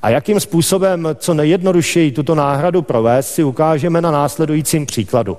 A 0.01 0.09
jakým 0.09 0.39
způsobem 0.39 1.07
co 1.15 1.33
nejjednodušeji 1.33 2.11
tuto 2.11 2.35
náhradu 2.35 2.81
provést, 2.81 3.33
si 3.33 3.43
ukážeme 3.43 4.01
na 4.01 4.11
následujícím 4.11 4.85
příkladu. 4.85 5.37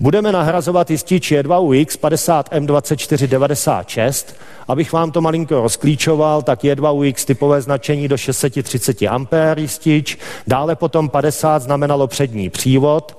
Budeme 0.00 0.32
nahrazovat 0.32 0.90
jistič 0.90 1.32
J2UX 1.32 1.86
50M2496. 1.86 4.26
Abych 4.68 4.92
vám 4.92 5.10
to 5.10 5.20
malinko 5.20 5.62
rozklíčoval, 5.62 6.42
tak 6.42 6.62
J2UX 6.62 7.26
typové 7.26 7.62
značení 7.62 8.08
do 8.08 8.16
630 8.16 9.02
A 9.02 9.26
jistič, 9.56 10.18
dále 10.46 10.76
potom 10.76 11.08
50 11.08 11.62
znamenalo 11.62 12.06
přední 12.06 12.50
přívod, 12.50 13.16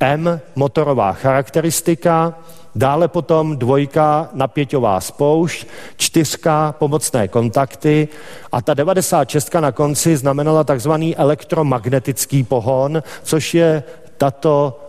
M 0.00 0.40
motorová 0.54 1.12
charakteristika, 1.12 2.34
Dále 2.78 3.08
potom 3.08 3.58
dvojka 3.58 4.30
napěťová 4.32 5.00
spoušť, 5.00 5.66
čtyřka 5.96 6.74
pomocné 6.78 7.28
kontakty 7.28 8.08
a 8.52 8.62
ta 8.62 8.74
96 8.74 9.54
na 9.54 9.72
konci 9.72 10.16
znamenala 10.16 10.64
takzvaný 10.64 11.16
elektromagnetický 11.16 12.42
pohon, 12.42 13.02
což 13.22 13.54
je 13.54 13.82
tato 14.16 14.80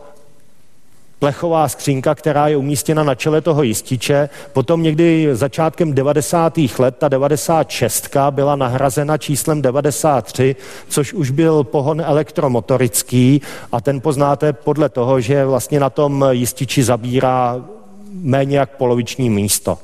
plechová 1.20 1.68
skřínka, 1.68 2.16
která 2.16 2.48
je 2.48 2.58
umístěna 2.58 3.04
na 3.04 3.16
čele 3.16 3.42
toho 3.42 3.64
jističe. 3.64 4.30
Potom 4.54 4.84
někdy 4.84 5.30
začátkem 5.32 5.94
90. 5.94 6.60
let 6.80 6.96
ta 6.98 7.08
96 7.08 8.16
byla 8.30 8.56
nahrazena 8.56 9.18
číslem 9.18 9.62
93, 9.62 10.56
což 10.90 11.14
už 11.14 11.30
byl 11.30 11.64
pohon 11.64 12.02
elektromotorický 12.02 13.42
a 13.72 13.82
ten 13.82 14.02
poznáte 14.02 14.54
podle 14.54 14.90
toho, 14.90 15.22
že 15.22 15.46
vlastně 15.46 15.80
na 15.80 15.90
tom 15.90 16.26
jističi 16.32 16.84
zabírá 16.84 17.66
méně 18.14 18.58
jak 18.58 18.70
poloviční 18.70 19.30
místo. 19.30 19.78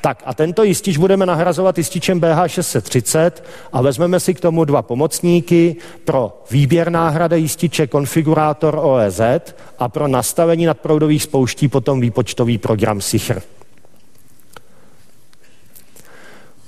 Tak 0.00 0.22
a 0.26 0.34
tento 0.34 0.62
jistič 0.62 0.96
budeme 0.96 1.26
nahrazovat 1.26 1.78
jističem 1.78 2.20
BH630 2.20 3.30
a 3.72 3.82
vezmeme 3.82 4.20
si 4.20 4.34
k 4.34 4.40
tomu 4.40 4.64
dva 4.64 4.82
pomocníky 4.82 5.76
pro 6.04 6.42
výběr 6.50 6.90
náhrady 6.90 7.40
jističe 7.40 7.86
konfigurátor 7.86 8.78
OEZ 8.82 9.20
a 9.78 9.88
pro 9.88 10.08
nastavení 10.08 10.66
nadproudových 10.66 11.22
spouští 11.22 11.68
potom 11.68 12.00
výpočtový 12.00 12.58
program 12.58 13.00
SICHR. 13.00 13.42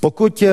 Pokud 0.00 0.42
eh, 0.42 0.50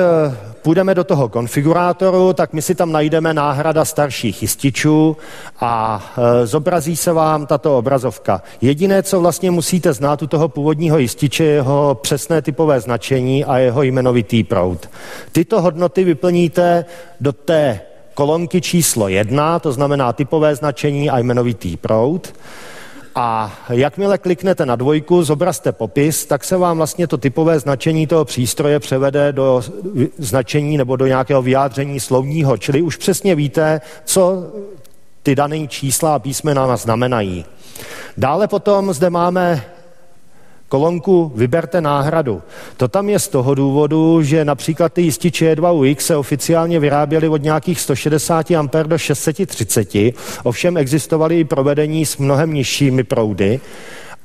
půjdeme 0.66 0.94
do 0.94 1.04
toho 1.04 1.28
konfigurátoru, 1.28 2.32
tak 2.32 2.52
my 2.52 2.62
si 2.62 2.74
tam 2.74 2.92
najdeme 2.92 3.34
náhrada 3.34 3.84
starších 3.84 4.42
jističů 4.42 5.16
a 5.60 6.04
e, 6.42 6.46
zobrazí 6.46 6.96
se 6.96 7.12
vám 7.12 7.46
tato 7.46 7.78
obrazovka. 7.78 8.42
Jediné, 8.60 9.02
co 9.02 9.20
vlastně 9.20 9.50
musíte 9.50 9.92
znát 9.92 10.22
u 10.22 10.26
toho 10.26 10.48
původního 10.48 10.98
jističe, 10.98 11.44
je 11.44 11.50
jeho 11.50 11.98
přesné 12.02 12.42
typové 12.42 12.80
značení 12.80 13.44
a 13.44 13.58
jeho 13.58 13.82
jmenovitý 13.82 14.44
proud. 14.44 14.90
Tyto 15.32 15.60
hodnoty 15.60 16.04
vyplníte 16.04 16.84
do 17.20 17.32
té 17.32 17.80
kolonky 18.14 18.60
číslo 18.60 19.08
jedna, 19.08 19.58
to 19.58 19.72
znamená 19.72 20.12
typové 20.12 20.54
značení 20.54 21.10
a 21.10 21.18
jmenovitý 21.18 21.76
proud. 21.76 22.34
A 23.18 23.52
jakmile 23.68 24.18
kliknete 24.18 24.66
na 24.66 24.76
dvojku, 24.76 25.24
zobrazte 25.24 25.72
popis, 25.72 26.26
tak 26.26 26.44
se 26.44 26.56
vám 26.56 26.76
vlastně 26.76 27.06
to 27.06 27.18
typové 27.18 27.60
značení 27.60 28.06
toho 28.06 28.24
přístroje 28.24 28.80
převede 28.80 29.32
do 29.32 29.62
značení 30.18 30.76
nebo 30.76 30.96
do 30.96 31.06
nějakého 31.06 31.42
vyjádření 31.42 32.00
slovního, 32.00 32.56
čili 32.56 32.82
už 32.82 32.96
přesně 32.96 33.34
víte, 33.34 33.80
co 34.04 34.46
ty 35.22 35.34
dané 35.34 35.66
čísla 35.66 36.14
a 36.14 36.18
písmena 36.18 36.76
znamenají. 36.76 37.44
Dále 38.16 38.48
potom 38.48 38.92
zde 38.92 39.10
máme 39.10 39.64
kolonku 40.68 41.32
Vyberte 41.34 41.80
náhradu. 41.80 42.42
To 42.76 42.88
tam 42.88 43.08
je 43.08 43.18
z 43.18 43.28
toho 43.28 43.54
důvodu, 43.54 44.22
že 44.22 44.44
například 44.44 44.92
ty 44.92 45.02
jističe 45.02 45.54
E2UX 45.54 45.96
se 45.98 46.16
oficiálně 46.16 46.80
vyráběly 46.80 47.28
od 47.28 47.42
nějakých 47.42 47.80
160 47.80 48.50
A 48.50 48.82
do 48.82 48.98
630, 48.98 49.88
ovšem 50.42 50.76
existovaly 50.76 51.40
i 51.40 51.44
provedení 51.44 52.06
s 52.06 52.16
mnohem 52.16 52.54
nižšími 52.54 53.04
proudy. 53.04 53.60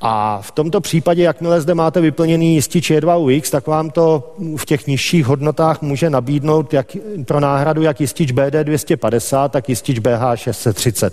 A 0.04 0.38
v 0.42 0.50
tomto 0.50 0.80
případě, 0.80 1.22
jakmile 1.22 1.60
zde 1.60 1.74
máte 1.74 2.00
vyplněný 2.00 2.54
jistič 2.54 2.90
E2UX, 2.90 3.50
tak 3.50 3.66
vám 3.66 3.90
to 3.90 4.34
v 4.56 4.64
těch 4.64 4.86
nižších 4.86 5.26
hodnotách 5.26 5.82
může 5.82 6.10
nabídnout 6.10 6.74
jak, 6.74 6.96
pro 7.24 7.40
náhradu 7.40 7.82
jak 7.82 8.00
jistič 8.00 8.32
BD250, 8.32 9.48
tak 9.48 9.68
jistič 9.68 9.98
BH630. 9.98 11.10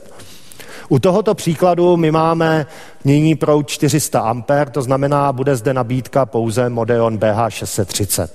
U 0.90 1.00
tohoto 1.00 1.36
příkladu 1.36 1.98
my 1.98 2.12
máme 2.12 2.66
nyní 3.06 3.36
proud 3.36 3.68
400 3.68 4.20
A, 4.20 4.66
to 4.72 4.82
znamená, 4.82 5.34
bude 5.34 5.56
zde 5.56 5.74
nabídka 5.74 6.26
pouze 6.26 6.70
Modeon 6.70 7.18
BH630. 7.18 8.28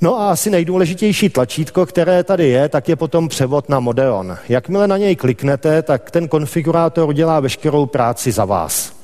No 0.00 0.20
a 0.20 0.30
asi 0.30 0.50
nejdůležitější 0.50 1.28
tlačítko, 1.28 1.86
které 1.86 2.24
tady 2.24 2.48
je, 2.48 2.68
tak 2.68 2.88
je 2.88 2.96
potom 2.96 3.28
převod 3.28 3.68
na 3.68 3.80
Modeon. 3.80 4.36
Jakmile 4.48 4.88
na 4.88 4.96
něj 4.96 5.16
kliknete, 5.16 5.82
tak 5.82 6.10
ten 6.10 6.28
konfigurátor 6.28 7.08
udělá 7.08 7.40
veškerou 7.40 7.86
práci 7.86 8.32
za 8.32 8.44
vás. 8.44 8.95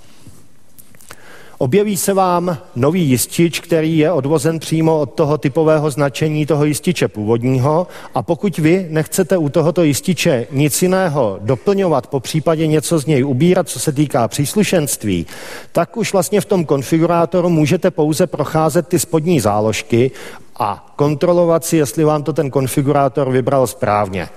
Objeví 1.62 1.96
se 1.96 2.14
vám 2.14 2.58
nový 2.76 3.08
jistič, 3.08 3.60
který 3.60 3.98
je 3.98 4.12
odvozen 4.12 4.58
přímo 4.58 5.00
od 5.00 5.14
toho 5.14 5.38
typového 5.38 5.90
značení 5.90 6.46
toho 6.46 6.64
jističe 6.64 7.08
původního 7.08 7.86
a 8.14 8.22
pokud 8.22 8.58
vy 8.58 8.86
nechcete 8.90 9.36
u 9.36 9.48
tohoto 9.48 9.82
jističe 9.82 10.46
nic 10.50 10.82
jiného 10.82 11.38
doplňovat, 11.40 12.06
po 12.06 12.20
případě 12.20 12.66
něco 12.66 12.98
z 12.98 13.06
něj 13.06 13.24
ubírat, 13.24 13.68
co 13.68 13.78
se 13.78 13.92
týká 13.92 14.28
příslušenství, 14.28 15.26
tak 15.72 15.96
už 15.96 16.12
vlastně 16.12 16.40
v 16.40 16.44
tom 16.44 16.64
konfigurátoru 16.64 17.48
můžete 17.48 17.90
pouze 17.90 18.26
procházet 18.26 18.88
ty 18.88 18.98
spodní 18.98 19.40
záložky 19.40 20.10
a 20.58 20.92
kontrolovat 20.96 21.64
si, 21.64 21.76
jestli 21.76 22.04
vám 22.04 22.22
to 22.22 22.32
ten 22.32 22.50
konfigurátor 22.50 23.30
vybral 23.30 23.66
správně. 23.66 24.28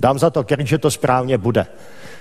Dám 0.00 0.18
za 0.18 0.30
to 0.30 0.44
krk, 0.44 0.66
že 0.66 0.78
to 0.78 0.90
správně 0.90 1.38
bude. 1.38 1.66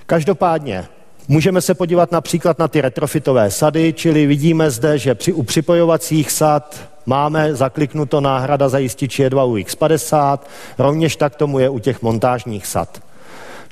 Každopádně 0.05 0.85
Můžeme 1.31 1.61
se 1.61 1.73
podívat 1.73 2.11
například 2.11 2.59
na 2.59 2.67
ty 2.67 2.81
retrofitové 2.81 3.51
sady, 3.51 3.93
čili 3.93 4.25
vidíme 4.25 4.71
zde, 4.71 4.97
že 4.97 5.15
při, 5.15 5.33
u 5.33 5.43
připojovacích 5.43 6.31
sad 6.31 6.89
máme 7.05 7.55
zakliknuto 7.55 8.21
náhrada 8.21 8.69
za 8.69 8.77
jističi 8.77 9.29
2 9.29 9.45
UX50, 9.45 10.39
rovněž 10.77 11.15
tak 11.15 11.35
tomu 11.35 11.59
je 11.59 11.69
u 11.69 11.79
těch 11.79 12.01
montážních 12.01 12.67
sad. 12.67 13.01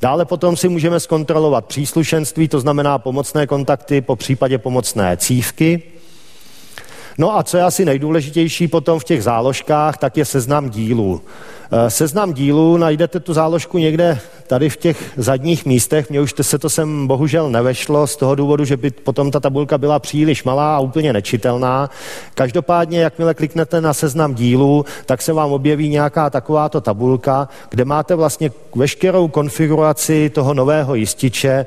Dále 0.01 0.25
potom 0.25 0.57
si 0.57 0.69
můžeme 0.69 0.99
zkontrolovat 0.99 1.65
příslušenství, 1.65 2.47
to 2.47 2.59
znamená 2.59 2.97
pomocné 2.97 3.47
kontakty, 3.47 4.01
po 4.01 4.15
případě 4.15 4.57
pomocné 4.57 5.17
cívky. 5.17 5.83
No 7.17 7.37
a 7.37 7.43
co 7.43 7.57
je 7.57 7.63
asi 7.63 7.85
nejdůležitější 7.85 8.67
potom 8.67 8.99
v 8.99 9.03
těch 9.03 9.23
záložkách, 9.23 9.97
tak 9.97 10.17
je 10.17 10.25
seznam 10.25 10.69
dílů. 10.69 11.21
Eh, 11.71 11.89
seznam 11.89 12.33
dílů, 12.33 12.77
najdete 12.77 13.19
tu 13.19 13.33
záložku 13.33 13.77
někde 13.77 14.19
tady 14.47 14.69
v 14.69 14.77
těch 14.77 15.11
zadních 15.17 15.65
místech. 15.65 16.09
Mně 16.09 16.21
už 16.21 16.33
se 16.41 16.59
to 16.59 16.69
sem 16.69 17.07
bohužel 17.07 17.49
nevešlo 17.49 18.07
z 18.07 18.15
toho 18.15 18.35
důvodu, 18.35 18.65
že 18.65 18.77
by 18.77 18.91
potom 18.91 19.31
ta 19.31 19.39
tabulka 19.39 19.77
byla 19.77 19.99
příliš 19.99 20.43
malá 20.43 20.75
a 20.75 20.79
úplně 20.79 21.13
nečitelná. 21.13 21.89
Každopádně, 22.33 22.99
jakmile 22.99 23.33
kliknete 23.33 23.81
na 23.81 23.93
seznam 23.93 24.35
dílů, 24.35 24.85
tak 25.05 25.21
se 25.21 25.33
vám 25.33 25.51
objeví 25.51 25.89
nějaká 25.89 26.29
takováto 26.29 26.81
tabulka, 26.81 27.49
kde 27.69 27.85
máte 27.85 28.15
vlastně 28.15 28.51
veškerou 28.75 29.27
konfiguraci 29.27 30.29
toho 30.29 30.53
nového 30.53 30.95
jističe, 30.95 31.65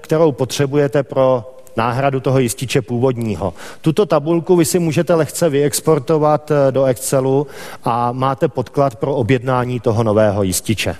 kterou 0.00 0.32
potřebujete 0.32 1.02
pro 1.02 1.44
náhradu 1.76 2.20
toho 2.20 2.38
jističe 2.38 2.82
původního. 2.82 3.54
Tuto 3.80 4.06
tabulku 4.06 4.56
vy 4.56 4.64
si 4.64 4.78
můžete 4.78 5.14
lehce 5.14 5.48
vyexportovat 5.48 6.50
eh, 6.50 6.72
do 6.72 6.84
Excelu 6.84 7.46
a 7.84 8.12
máte 8.12 8.48
podklad 8.48 8.96
pro 8.96 9.14
objednání 9.14 9.80
toho 9.80 10.02
nového 10.02 10.42
jističe. 10.42 10.96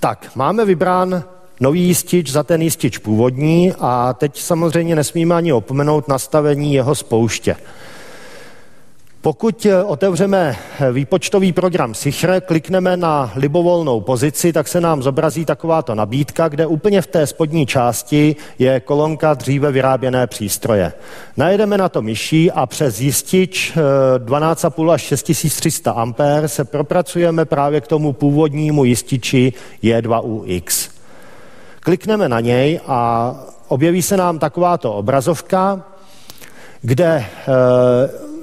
Tak, 0.00 0.30
máme 0.34 0.64
vybrán 0.64 1.24
nový 1.60 1.82
jistič 1.82 2.30
za 2.30 2.42
ten 2.42 2.62
jistič 2.62 2.98
původní 2.98 3.72
a 3.80 4.14
teď 4.18 4.40
samozřejmě 4.40 4.96
nesmíme 4.96 5.34
ani 5.34 5.52
opomenout 5.52 6.08
nastavení 6.08 6.74
jeho 6.74 6.94
spouště. 6.94 7.56
Pokud 9.20 9.66
eh, 9.66 9.84
otevřeme 9.84 10.56
eh, 10.80 10.92
výpočtový 10.92 11.52
program 11.52 11.94
Sichre, 11.94 12.40
klikneme 12.40 12.96
na 12.96 13.32
libovolnou 13.36 14.00
pozici, 14.00 14.52
tak 14.52 14.68
se 14.68 14.80
nám 14.80 15.02
zobrazí 15.02 15.44
takováto 15.44 15.94
nabídka, 15.94 16.48
kde 16.48 16.66
úplně 16.66 17.02
v 17.02 17.06
té 17.06 17.26
spodní 17.26 17.66
části 17.66 18.36
je 18.58 18.80
kolonka 18.80 19.34
dříve 19.34 19.72
vyráběné 19.72 20.26
přístroje. 20.26 20.92
Najedeme 21.36 21.78
na 21.78 21.88
to 21.88 22.02
myší 22.02 22.50
a 22.50 22.66
přes 22.66 23.00
jistič 23.00 23.72
12,5 24.18 24.90
eh, 24.90 24.94
až 24.94 25.02
6300 25.02 25.90
A 25.90 26.14
se 26.46 26.64
propracujeme 26.64 27.44
právě 27.44 27.80
k 27.80 27.86
tomu 27.86 28.12
původnímu 28.12 28.84
jističi 28.84 29.52
J2UX. 29.82 30.90
Klikneme 31.80 32.28
na 32.28 32.40
něj 32.40 32.80
a 32.86 33.34
objeví 33.68 34.02
se 34.02 34.16
nám 34.16 34.38
takováto 34.38 34.92
obrazovka, 34.92 35.82
kde 36.82 37.24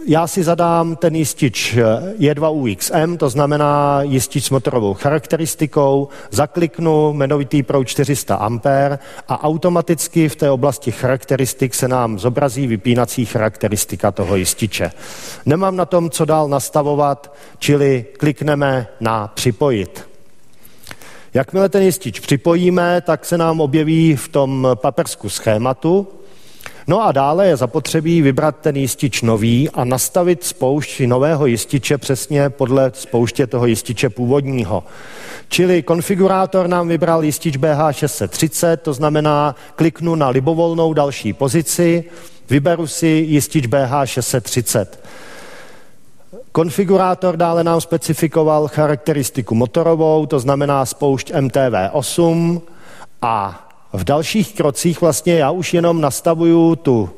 já 0.08 0.28
si 0.28 0.44
zadám 0.44 0.96
ten 0.96 1.16
jistič 1.16 1.78
J2UXM, 2.20 3.18
to 3.18 3.30
znamená 3.30 4.02
jistič 4.02 4.46
s 4.46 4.50
motorovou 4.50 4.94
charakteristikou, 4.94 6.08
zakliknu 6.32 7.14
jmenovitý 7.14 7.64
pro 7.64 7.84
400 7.84 8.36
A 8.36 8.50
a 9.28 9.44
automaticky 9.44 10.30
v 10.30 10.36
té 10.36 10.52
oblasti 10.52 10.92
charakteristik 10.92 11.74
se 11.74 11.88
nám 11.88 12.20
zobrazí 12.20 12.68
vypínací 12.68 13.26
charakteristika 13.26 14.12
toho 14.12 14.36
jističe. 14.36 14.92
Nemám 15.46 15.76
na 15.76 15.86
tom, 15.86 16.10
co 16.10 16.26
dál 16.26 16.48
nastavovat, 16.48 17.36
čili 17.60 18.06
klikneme 18.18 18.88
na 19.00 19.28
připojit. 19.28 20.10
Jakmile 21.34 21.70
ten 21.70 21.84
jistič 21.84 22.20
připojíme, 22.20 23.02
tak 23.02 23.26
se 23.26 23.38
nám 23.38 23.62
objeví 23.62 24.16
v 24.16 24.28
tom 24.28 24.68
papersku 24.76 25.30
schématu, 25.30 26.08
No 26.88 27.06
a 27.06 27.12
dále 27.12 27.48
je 27.48 27.58
zapotřebí 27.58 28.22
vybrat 28.22 28.56
ten 28.62 28.76
jistič 28.76 29.22
nový 29.22 29.70
a 29.70 29.84
nastavit 29.84 30.44
spoušť 30.44 31.02
nového 31.02 31.46
jističe 31.46 31.98
přesně 31.98 32.50
podle 32.50 32.92
spouště 32.94 33.48
toho 33.48 33.66
jističe 33.66 34.10
původního. 34.10 34.84
Čili 35.50 35.84
konfigurátor 35.84 36.68
nám 36.68 36.88
vybral 36.88 37.24
jistič 37.24 37.58
BH630, 37.58 38.78
to 38.78 38.94
znamená, 38.94 39.56
kliknu 39.76 40.16
na 40.16 40.30
libovolnou 40.30 40.94
další 40.94 41.34
pozici, 41.34 42.04
vyberu 42.50 42.88
si 42.88 43.08
jistič 43.08 43.66
BH630. 43.66 44.86
Konfigurátor 46.52 47.38
dále 47.38 47.64
nám 47.64 47.82
specifikoval 47.82 48.68
charakteristiku 48.68 49.56
motorovou, 49.56 50.26
to 50.26 50.40
znamená 50.40 50.86
spoušť 50.86 51.32
MTV8 51.32 52.62
a 53.22 53.65
v 53.98 54.04
dalších 54.04 54.56
krocích 54.56 55.02
vlastně 55.02 55.38
já 55.38 55.52
už 55.52 55.74
jenom 55.74 56.02
nastavuju 56.02 56.76
tu 56.76 57.10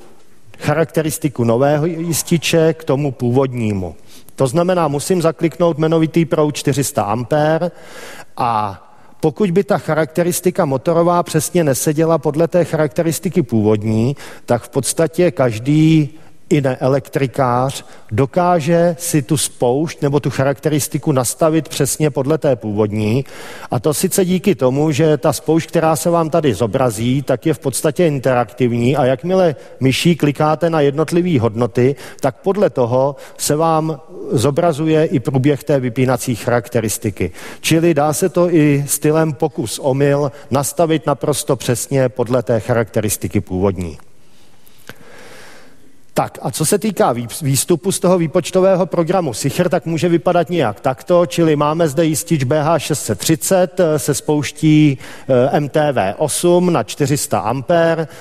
charakteristiku 0.60 1.44
nového 1.44 1.86
jističe 1.86 2.74
k 2.74 2.84
tomu 2.84 3.12
původnímu. 3.12 3.96
To 4.36 4.48
znamená, 4.48 4.88
musím 4.88 5.22
zakliknout 5.22 5.78
jmenovitý 5.78 6.26
proud 6.26 6.56
400 6.56 7.04
A 7.04 7.60
a 8.38 8.84
pokud 9.20 9.52
by 9.52 9.64
ta 9.64 9.78
charakteristika 9.78 10.66
motorová 10.66 11.24
přesně 11.24 11.64
neseděla 11.64 12.18
podle 12.18 12.48
té 12.48 12.66
charakteristiky 12.66 13.42
původní, 13.42 14.16
tak 14.46 14.64
v 14.64 14.70
podstatě 14.70 15.32
každý 15.32 16.10
i 16.50 16.62
neelektrikář 16.62 17.86
dokáže 18.12 18.96
si 19.00 19.22
tu 19.22 19.38
spoušť 19.38 20.02
nebo 20.02 20.20
tu 20.20 20.30
charakteristiku 20.30 21.12
nastavit 21.12 21.70
přesně 21.70 22.10
podle 22.10 22.38
té 22.38 22.56
původní. 22.56 23.26
A 23.72 23.80
to 23.80 23.94
sice 23.94 24.26
díky 24.26 24.56
tomu, 24.56 24.92
že 24.92 25.18
ta 25.18 25.34
spoušť, 25.34 25.70
která 25.70 25.96
se 25.96 26.10
vám 26.10 26.30
tady 26.30 26.54
zobrazí, 26.54 27.22
tak 27.22 27.46
je 27.46 27.54
v 27.54 27.60
podstatě 27.60 28.08
interaktivní 28.08 28.98
a 28.98 29.06
jakmile 29.06 29.56
myší 29.80 30.16
klikáte 30.16 30.70
na 30.70 30.82
jednotlivé 30.82 31.40
hodnoty, 31.40 31.96
tak 32.22 32.36
podle 32.38 32.70
toho 32.70 33.16
se 33.38 33.56
vám 33.56 34.02
zobrazuje 34.32 35.06
i 35.06 35.20
průběh 35.20 35.64
té 35.64 35.80
vypínací 35.80 36.36
charakteristiky. 36.36 37.32
Čili 37.62 37.94
dá 37.94 38.14
se 38.14 38.30
to 38.30 38.54
i 38.54 38.84
stylem 38.88 39.34
pokus 39.34 39.80
omyl 39.80 40.32
nastavit 40.52 41.06
naprosto 41.06 41.56
přesně 41.56 42.10
podle 42.10 42.44
té 42.44 42.60
charakteristiky 42.60 43.42
původní. 43.42 43.98
Tak 46.18 46.40
a 46.42 46.52
co 46.52 46.66
se 46.66 46.80
týká 46.80 47.14
výstupu 47.42 47.92
z 47.92 48.00
toho 48.00 48.18
výpočtového 48.18 48.86
programu 48.86 49.34
Sicher, 49.34 49.70
tak 49.70 49.86
může 49.86 50.10
vypadat 50.10 50.50
nějak 50.50 50.80
takto, 50.80 51.26
čili 51.26 51.56
máme 51.56 51.88
zde 51.88 52.06
jistič 52.06 52.44
BH630 52.44 53.68
eh, 53.78 54.00
se 54.00 54.14
spouští 54.14 54.98
eh, 55.30 55.60
MTV8 55.60 56.70
na 56.70 56.84
400 56.84 57.40
A, 57.40 57.54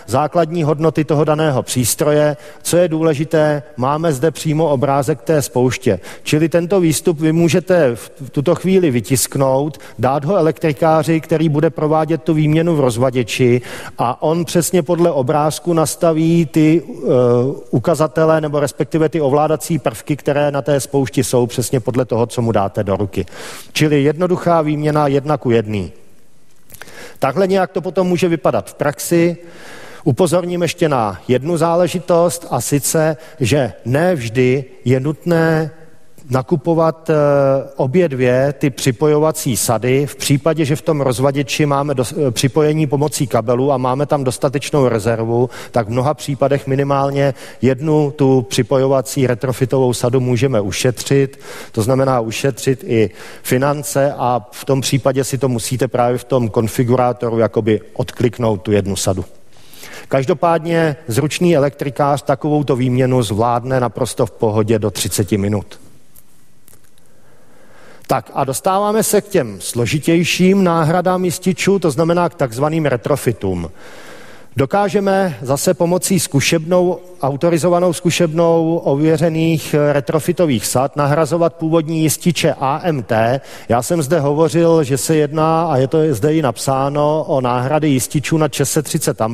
základní 0.06 0.62
hodnoty 0.62 1.04
toho 1.04 1.24
daného 1.24 1.62
přístroje. 1.62 2.36
Co 2.62 2.76
je 2.76 2.88
důležité, 2.88 3.62
máme 3.76 4.12
zde 4.12 4.30
přímo 4.30 4.68
obrázek 4.68 5.22
té 5.22 5.42
spouště. 5.42 6.00
Čili 6.22 6.48
tento 6.48 6.80
výstup 6.80 7.20
vy 7.20 7.32
můžete 7.32 7.96
v 7.96 8.30
tuto 8.30 8.54
chvíli 8.54 8.90
vytisknout, 8.90 9.78
dát 9.98 10.24
ho 10.24 10.36
elektrikáři, 10.36 11.20
který 11.20 11.48
bude 11.48 11.70
provádět 11.70 12.22
tu 12.22 12.34
výměnu 12.34 12.76
v 12.76 12.80
rozvaděči 12.80 13.62
a 13.98 14.22
on 14.22 14.44
přesně 14.44 14.82
podle 14.82 15.10
obrázku 15.10 15.72
nastaví 15.72 16.46
ty 16.46 16.82
uh, 16.82 17.85
ukazatele 17.86 18.40
nebo 18.40 18.60
respektive 18.60 19.08
ty 19.08 19.20
ovládací 19.20 19.78
prvky, 19.78 20.16
které 20.16 20.50
na 20.50 20.62
té 20.62 20.80
spoušti 20.80 21.24
jsou, 21.24 21.46
přesně 21.46 21.80
podle 21.80 22.04
toho, 22.04 22.26
co 22.26 22.42
mu 22.42 22.52
dáte 22.52 22.84
do 22.84 22.96
ruky. 22.96 23.26
Čili 23.72 24.02
jednoduchá 24.02 24.62
výměna 24.62 25.06
jedna 25.06 25.36
ku 25.36 25.50
jedný. 25.50 25.92
Takhle 27.18 27.46
nějak 27.46 27.70
to 27.70 27.80
potom 27.80 28.06
může 28.06 28.28
vypadat 28.28 28.70
v 28.70 28.74
praxi. 28.74 29.36
Upozorním 30.04 30.62
ještě 30.62 30.88
na 30.88 31.20
jednu 31.28 31.56
záležitost 31.56 32.46
a 32.50 32.60
sice, 32.60 33.16
že 33.40 33.72
ne 33.84 34.14
vždy 34.14 34.64
je 34.84 35.00
nutné 35.00 35.70
nakupovat 36.30 37.10
eh, 37.10 37.14
obě 37.76 38.08
dvě 38.08 38.54
ty 38.58 38.70
připojovací 38.70 39.56
sady 39.56 40.06
v 40.06 40.16
případě, 40.16 40.64
že 40.64 40.76
v 40.76 40.82
tom 40.82 41.00
rozvaděči 41.00 41.66
máme 41.66 41.94
do, 41.94 42.04
eh, 42.26 42.30
připojení 42.30 42.86
pomocí 42.86 43.26
kabelu 43.26 43.72
a 43.72 43.76
máme 43.76 44.06
tam 44.06 44.24
dostatečnou 44.24 44.88
rezervu, 44.88 45.50
tak 45.70 45.86
v 45.86 45.90
mnoha 45.90 46.14
případech 46.14 46.66
minimálně 46.66 47.34
jednu 47.62 48.10
tu 48.10 48.42
připojovací 48.42 49.26
retrofitovou 49.26 49.92
sadu 49.92 50.20
můžeme 50.20 50.60
ušetřit. 50.60 51.40
To 51.72 51.82
znamená 51.82 52.20
ušetřit 52.20 52.84
i 52.86 53.10
finance 53.42 54.14
a 54.18 54.46
v 54.50 54.64
tom 54.64 54.80
případě 54.80 55.24
si 55.24 55.38
to 55.38 55.48
musíte 55.48 55.88
právě 55.88 56.18
v 56.18 56.24
tom 56.24 56.48
konfigurátoru 56.48 57.38
jakoby 57.38 57.80
odkliknout 57.92 58.62
tu 58.62 58.72
jednu 58.72 58.96
sadu. 58.96 59.24
Každopádně 60.08 60.96
zručný 61.08 61.56
elektrikář 61.56 62.22
takovouto 62.22 62.76
výměnu 62.76 63.22
zvládne 63.22 63.80
naprosto 63.80 64.26
v 64.26 64.30
pohodě 64.30 64.78
do 64.78 64.90
30 64.90 65.32
minut. 65.32 65.85
Tak 68.06 68.30
a 68.34 68.44
dostáváme 68.44 69.02
se 69.02 69.20
k 69.20 69.28
těm 69.28 69.60
složitějším 69.60 70.64
náhradám 70.64 71.24
jističů, 71.24 71.78
to 71.78 71.90
znamená 71.90 72.28
k 72.28 72.34
takzvaným 72.34 72.86
retrofitům. 72.86 73.70
Dokážeme 74.58 75.36
zase 75.42 75.74
pomocí 75.74 76.20
zkušebnou, 76.20 76.98
autorizovanou 77.22 77.92
zkušebnou 77.92 78.76
ověřených 78.76 79.74
retrofitových 79.92 80.66
sad 80.66 80.96
nahrazovat 80.96 81.54
původní 81.54 82.02
jističe 82.02 82.54
AMT. 82.60 83.12
Já 83.68 83.82
jsem 83.82 84.02
zde 84.02 84.20
hovořil, 84.20 84.84
že 84.84 84.98
se 84.98 85.16
jedná, 85.16 85.66
a 85.66 85.76
je 85.76 85.88
to 85.88 85.98
zde 86.10 86.34
i 86.34 86.42
napsáno, 86.42 87.24
o 87.28 87.40
náhrady 87.40 87.88
jističů 87.88 88.38
na 88.38 88.48
630 88.52 89.20
A. 89.20 89.28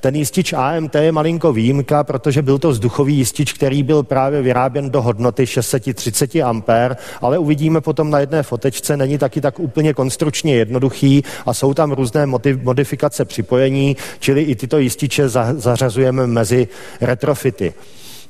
Ten 0.00 0.16
jistič 0.16 0.52
AMT 0.52 0.94
je 0.94 1.12
malinko 1.12 1.52
výjimka, 1.52 2.04
protože 2.04 2.42
byl 2.42 2.58
to 2.58 2.70
vzduchový 2.70 3.16
jistič, 3.16 3.52
který 3.52 3.82
byl 3.82 4.02
právě 4.02 4.42
vyráběn 4.42 4.90
do 4.90 5.02
hodnoty 5.02 5.46
630 5.46 6.36
A, 6.36 6.62
ale 7.20 7.38
uvidíme 7.38 7.80
potom 7.80 8.10
na 8.10 8.18
jedné 8.18 8.42
fotečce, 8.42 8.96
není 8.96 9.18
taky 9.18 9.40
tak 9.40 9.60
úplně 9.60 9.94
konstrukčně 9.94 10.54
jednoduchý 10.54 11.22
a 11.46 11.54
jsou 11.54 11.74
tam 11.74 11.92
různé 11.92 12.26
modifikace 12.62 13.24
připojení, 13.24 13.96
čili 14.18 14.41
i 14.42 14.54
tyto 14.54 14.78
jističe 14.78 15.28
zařazujeme 15.56 16.26
mezi 16.26 16.68
retrofity. 17.00 17.74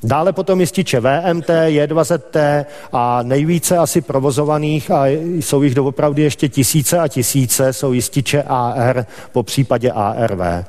Dále 0.04 0.32
potom 0.32 0.60
jističe 0.60 1.00
VMT, 1.00 1.48
J2ZT 1.66 2.64
a 2.92 3.22
nejvíce 3.22 3.78
asi 3.78 4.00
provozovaných, 4.00 4.90
a 4.90 5.06
jsou 5.06 5.62
jich 5.62 5.74
doopravdy 5.74 6.22
ještě 6.22 6.48
tisíce 6.48 6.98
a 6.98 7.08
tisíce, 7.08 7.72
jsou 7.72 7.92
jističe 7.92 8.42
AR, 8.42 9.06
po 9.32 9.42
případě 9.42 9.90
ARV. 9.90 10.66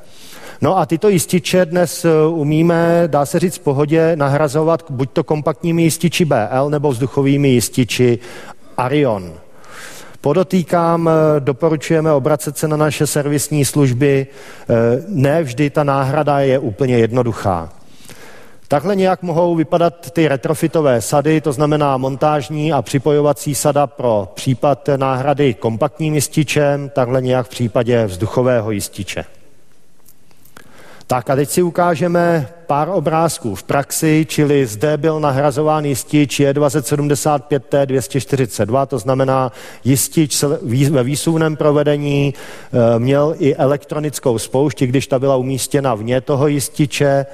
No 0.62 0.78
a 0.78 0.86
tyto 0.86 1.10
jističe 1.10 1.66
dnes 1.66 2.06
eh, 2.06 2.10
umíme, 2.28 3.04
dá 3.08 3.26
se 3.26 3.40
říct 3.40 3.58
v 3.58 3.60
pohodě, 3.60 4.16
nahrazovat 4.16 4.86
buď 4.90 5.10
to 5.14 5.24
kompaktními 5.24 5.84
jističi 5.84 6.26
BL 6.26 6.70
nebo 6.70 6.92
vzduchovými 6.92 7.50
jističi 7.50 8.20
Arion. 8.78 9.43
Podotýkám, 10.24 11.10
eh, 11.10 11.40
doporučujeme 11.40 12.12
obracet 12.12 12.58
se 12.58 12.68
na 12.68 12.78
naše 12.78 13.08
servisní 13.08 13.66
služby. 13.66 14.28
Eh, 14.28 14.74
ne 15.08 15.44
vždy 15.44 15.70
ta 15.70 15.84
náhrada 15.84 16.40
je 16.40 16.60
úplně 16.60 16.98
jednoduchá. 16.98 17.70
Takhle 18.68 18.96
nějak 18.96 19.24
mohou 19.24 19.56
vypadat 19.56 20.12
ty 20.12 20.28
retrofitové 20.28 21.02
sady, 21.02 21.42
to 21.42 21.52
znamená 21.52 21.98
montážní 21.98 22.74
a 22.74 22.82
připojovací 22.82 23.56
sada 23.56 23.88
pro 23.88 24.32
případ 24.34 24.90
náhrady 24.96 25.54
kompaktním 25.54 26.16
jističem, 26.16 26.90
takhle 26.90 27.22
nějak 27.22 27.46
v 27.46 27.50
případě 27.50 28.06
vzduchového 28.06 28.72
jističe. 28.72 29.26
Tak 31.14 31.30
a 31.30 31.36
teď 31.36 31.50
si 31.50 31.62
ukážeme 31.62 32.48
pár 32.68 32.90
obrázků 32.90 33.56
v 33.56 33.64
praxi, 33.64 34.26
čili 34.30 34.66
zde 34.66 34.98
byl 34.98 35.20
nahrazován 35.20 35.86
jistič 35.86 36.40
J2075T242, 36.40 38.86
to 38.86 39.00
znamená 39.00 39.52
jistič 39.84 40.44
ve 40.90 41.04
výsuvném 41.04 41.56
provedení 41.56 42.34
eh, 42.34 42.40
měl 43.00 43.36
i 43.40 43.56
elektronickou 43.56 44.38
spoušť, 44.38 44.84
když 44.84 45.08
ta 45.08 45.20
byla 45.20 45.36
umístěna 45.36 45.96
vně 45.96 46.22
toho 46.22 46.48
jističe 46.48 47.26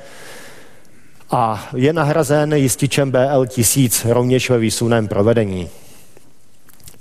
a 1.31 1.69
je 1.75 1.93
nahrazen 1.93 2.53
jističem 2.53 3.11
BL1000 3.11 4.13
rovněž 4.13 4.49
ve 4.49 4.57
výsuvném 4.57 5.07
provedení. 5.07 5.69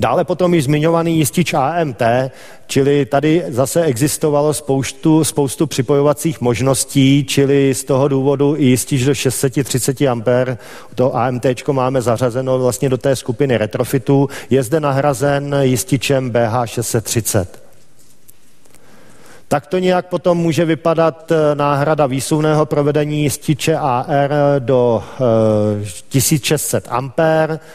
Dále 0.01 0.25
potom 0.25 0.55
již 0.55 0.65
zmiňovaný 0.65 1.19
jistič 1.19 1.55
AMT, 1.55 2.03
čili 2.67 3.07
tady 3.07 3.45
zase 3.49 3.85
existovalo 3.85 4.55
spoustu, 4.55 5.25
spoustu 5.25 5.67
připojovacích 5.67 6.41
možností, 6.41 7.25
čili 7.25 7.75
z 7.75 7.85
toho 7.85 8.09
důvodu 8.09 8.57
i 8.57 8.65
jistič 8.65 9.05
do 9.05 9.15
630 9.15 10.01
A, 10.01 10.59
to 10.95 11.17
AMT 11.17 11.47
máme 11.73 12.03
zařazeno 12.03 12.59
vlastně 12.59 12.89
do 12.89 12.99
té 12.99 13.17
skupiny 13.17 13.57
retrofitů, 13.57 14.29
je 14.51 14.63
zde 14.63 14.81
nahrazen 14.81 15.57
jističem 15.63 16.31
BH630. 16.31 17.47
Tak 19.49 19.67
to 19.67 19.79
nějak 19.79 20.07
potom 20.07 20.39
může 20.39 20.65
vypadat 20.65 21.33
eh, 21.33 21.55
náhrada 21.55 22.07
výsuvného 22.07 22.67
provedení 22.67 23.23
jističe 23.23 23.77
AR 23.77 24.31
do 24.59 25.03
e, 25.21 25.25
eh, 25.83 25.85
1600 26.09 26.89
A, 26.91 27.01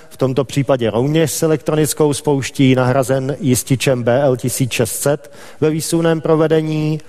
v 0.10 0.18
tomto 0.18 0.44
případě 0.44 0.90
rovněž 0.90 1.32
s 1.32 1.44
elektronickou 1.44 2.14
spouští, 2.14 2.76
nahrazen 2.76 3.36
jističem 3.40 4.04
BL 4.04 4.38
1600 4.38 5.32
ve 5.62 5.70
výsuvném 5.70 6.22
provedení. 6.22 7.00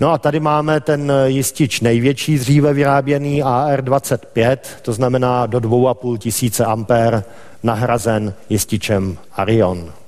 No 0.00 0.12
a 0.12 0.18
tady 0.18 0.40
máme 0.40 0.80
ten 0.80 1.12
jistič 1.24 1.80
největší 1.80 2.38
dříve 2.38 2.74
vyráběný 2.74 3.42
AR25, 3.42 4.58
to 4.82 4.92
znamená 4.92 5.46
do 5.46 5.58
2,5 5.58 6.18
tisíce 6.18 6.64
ampér, 6.64 7.24
nahrazen 7.62 8.34
jističem 8.48 9.18
Arion. 9.32 10.01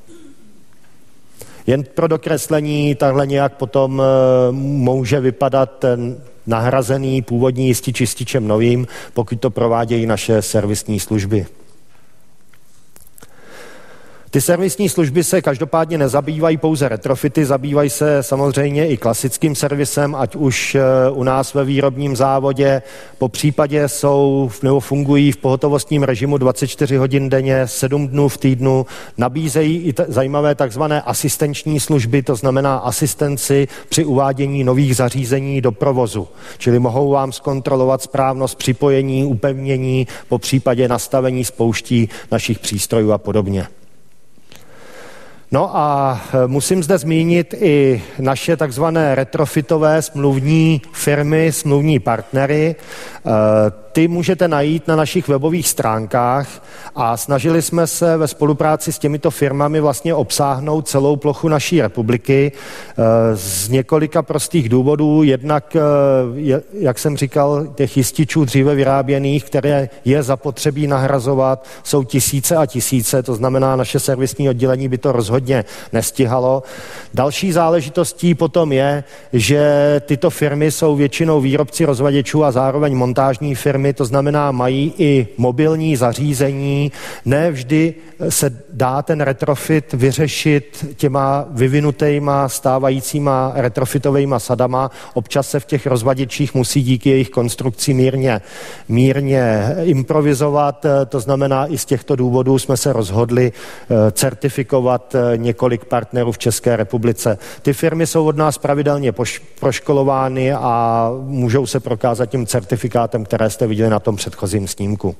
Jen 1.66 1.84
pro 1.94 2.08
dokreslení 2.08 2.94
takhle 2.94 3.26
nějak 3.26 3.54
potom 3.56 4.02
eh, 4.02 4.52
může 4.52 5.20
vypadat 5.20 5.70
ten 5.78 6.16
nahrazený 6.46 7.22
původní 7.22 7.66
jistič 7.66 8.00
jističem 8.00 8.48
novým, 8.48 8.86
pokud 9.14 9.40
to 9.40 9.50
provádějí 9.50 10.06
naše 10.06 10.42
servisní 10.42 11.00
služby. 11.00 11.46
Ty 14.34 14.40
servisní 14.40 14.88
služby 14.88 15.24
se 15.24 15.42
každopádně 15.42 15.98
nezabývají 15.98 16.56
pouze 16.56 16.88
retrofity, 16.88 17.44
zabývají 17.44 17.90
se 17.90 18.22
samozřejmě 18.22 18.88
i 18.88 18.96
klasickým 18.96 19.54
servisem, 19.54 20.14
ať 20.14 20.36
už 20.36 20.74
eh, 20.74 20.80
u 21.10 21.22
nás 21.22 21.54
ve 21.54 21.64
výrobním 21.64 22.16
závodě, 22.16 22.82
po 23.18 23.28
případě 23.28 23.88
jsou 23.88 24.50
nebo 24.62 24.80
fungují 24.80 25.32
v 25.32 25.36
pohotovostním 25.36 26.02
režimu 26.02 26.38
24 26.38 26.96
hodin 26.96 27.30
denně, 27.30 27.68
7 27.68 28.08
dnů 28.08 28.28
v 28.28 28.38
týdnu, 28.38 28.86
nabízejí 29.18 29.78
i 29.78 29.92
t- 29.92 30.06
zajímavé 30.08 30.54
takzvané 30.54 31.02
asistenční 31.02 31.80
služby, 31.80 32.22
to 32.22 32.36
znamená 32.36 32.76
asistenci 32.76 33.68
při 33.88 34.04
uvádění 34.04 34.64
nových 34.64 34.96
zařízení 34.96 35.60
do 35.60 35.72
provozu, 35.72 36.28
čili 36.58 36.78
mohou 36.78 37.10
vám 37.10 37.32
zkontrolovat 37.32 38.02
správnost 38.02 38.58
připojení, 38.58 39.24
upevnění, 39.24 40.06
po 40.28 40.38
případě 40.38 40.88
nastavení 40.88 41.44
spouští 41.44 42.08
našich 42.32 42.58
přístrojů 42.58 43.12
a 43.12 43.18
podobně. 43.18 43.66
No 45.54 45.76
a 45.76 46.20
e, 46.44 46.46
musím 46.46 46.82
zde 46.82 46.98
zmínit 46.98 47.54
i 47.60 48.02
naše 48.18 48.56
takzvané 48.56 49.14
retrofitové 49.14 50.02
smluvní 50.02 50.82
firmy, 50.92 51.52
smluvní 51.52 51.98
partnery. 51.98 52.76
Ty 53.94 54.08
můžete 54.08 54.48
najít 54.48 54.88
na 54.88 54.96
našich 54.96 55.28
webových 55.28 55.68
stránkách 55.68 56.62
a 56.96 57.16
snažili 57.16 57.62
jsme 57.62 57.86
se 57.86 58.16
ve 58.16 58.28
spolupráci 58.28 58.92
s 58.92 58.98
těmito 58.98 59.30
firmami 59.30 59.80
vlastně 59.80 60.14
obsáhnout 60.14 60.88
celou 60.88 61.16
plochu 61.16 61.48
naší 61.48 61.82
republiky 61.82 62.52
z 63.34 63.68
několika 63.68 64.22
prostých 64.22 64.68
důvodů. 64.68 65.22
Jednak, 65.22 65.76
jak 66.72 66.98
jsem 66.98 67.16
říkal, 67.16 67.66
těch 67.74 67.96
jističů 67.96 68.44
dříve 68.44 68.74
vyráběných, 68.74 69.44
které 69.44 69.88
je 70.04 70.22
zapotřebí 70.22 70.86
nahrazovat, 70.86 71.66
jsou 71.82 72.04
tisíce 72.04 72.56
a 72.56 72.66
tisíce, 72.66 73.22
to 73.22 73.34
znamená, 73.34 73.76
naše 73.76 74.00
servisní 74.00 74.48
oddělení 74.48 74.88
by 74.88 74.98
to 74.98 75.12
rozhodně 75.12 75.64
nestihalo. 75.92 76.62
Další 77.14 77.52
záležitostí 77.52 78.34
potom 78.34 78.72
je, 78.72 79.04
že 79.32 79.62
tyto 80.06 80.30
firmy 80.30 80.70
jsou 80.70 80.96
většinou 80.96 81.40
výrobci 81.40 81.84
rozvaděčů 81.84 82.44
a 82.44 82.52
zároveň 82.52 82.94
montážní 82.94 83.54
firmy, 83.54 83.83
to 83.92 84.04
znamená, 84.04 84.52
mají 84.52 84.94
i 84.98 85.28
mobilní 85.36 85.96
zařízení. 85.96 86.92
Ne 87.24 87.50
vždy 87.50 87.94
se 88.28 88.62
dá 88.72 89.02
ten 89.02 89.20
retrofit 89.20 89.92
vyřešit 89.92 90.86
těma 90.96 91.46
vyvinutýma 91.50 92.48
stávajícíma 92.48 93.52
retrofitovými 93.54 94.34
sadama. 94.38 94.90
Občas 95.14 95.50
se 95.50 95.60
v 95.60 95.64
těch 95.64 95.86
rozvaděčích 95.86 96.54
musí 96.54 96.82
díky 96.82 97.10
jejich 97.10 97.30
konstrukci 97.30 97.94
mírně, 97.94 98.40
mírně 98.88 99.76
improvizovat. 99.82 100.86
To 101.08 101.20
znamená, 101.20 101.66
i 101.66 101.78
z 101.78 101.84
těchto 101.84 102.16
důvodů 102.16 102.58
jsme 102.58 102.76
se 102.76 102.92
rozhodli 102.92 103.52
eh, 103.52 104.10
certifikovat 104.10 105.14
eh, 105.14 105.36
několik 105.36 105.84
partnerů 105.84 106.32
v 106.32 106.38
České 106.38 106.76
republice. 106.76 107.38
Ty 107.62 107.72
firmy 107.72 108.06
jsou 108.06 108.26
od 108.26 108.36
nás 108.36 108.58
pravidelně 108.58 109.12
proškolovány 109.60 110.52
a 110.52 111.10
můžou 111.22 111.66
se 111.66 111.80
prokázat 111.80 112.26
tím 112.26 112.46
certifikátem, 112.46 113.24
které 113.24 113.50
jste 113.50 113.66
viděli 113.66 113.73
na 113.82 114.00
tom 114.00 114.16
předchozím 114.16 114.68
snímku. 114.68 115.16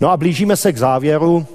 No 0.00 0.10
a 0.10 0.16
blížíme 0.16 0.56
se 0.56 0.72
k 0.72 0.78
závěru. 0.78 1.46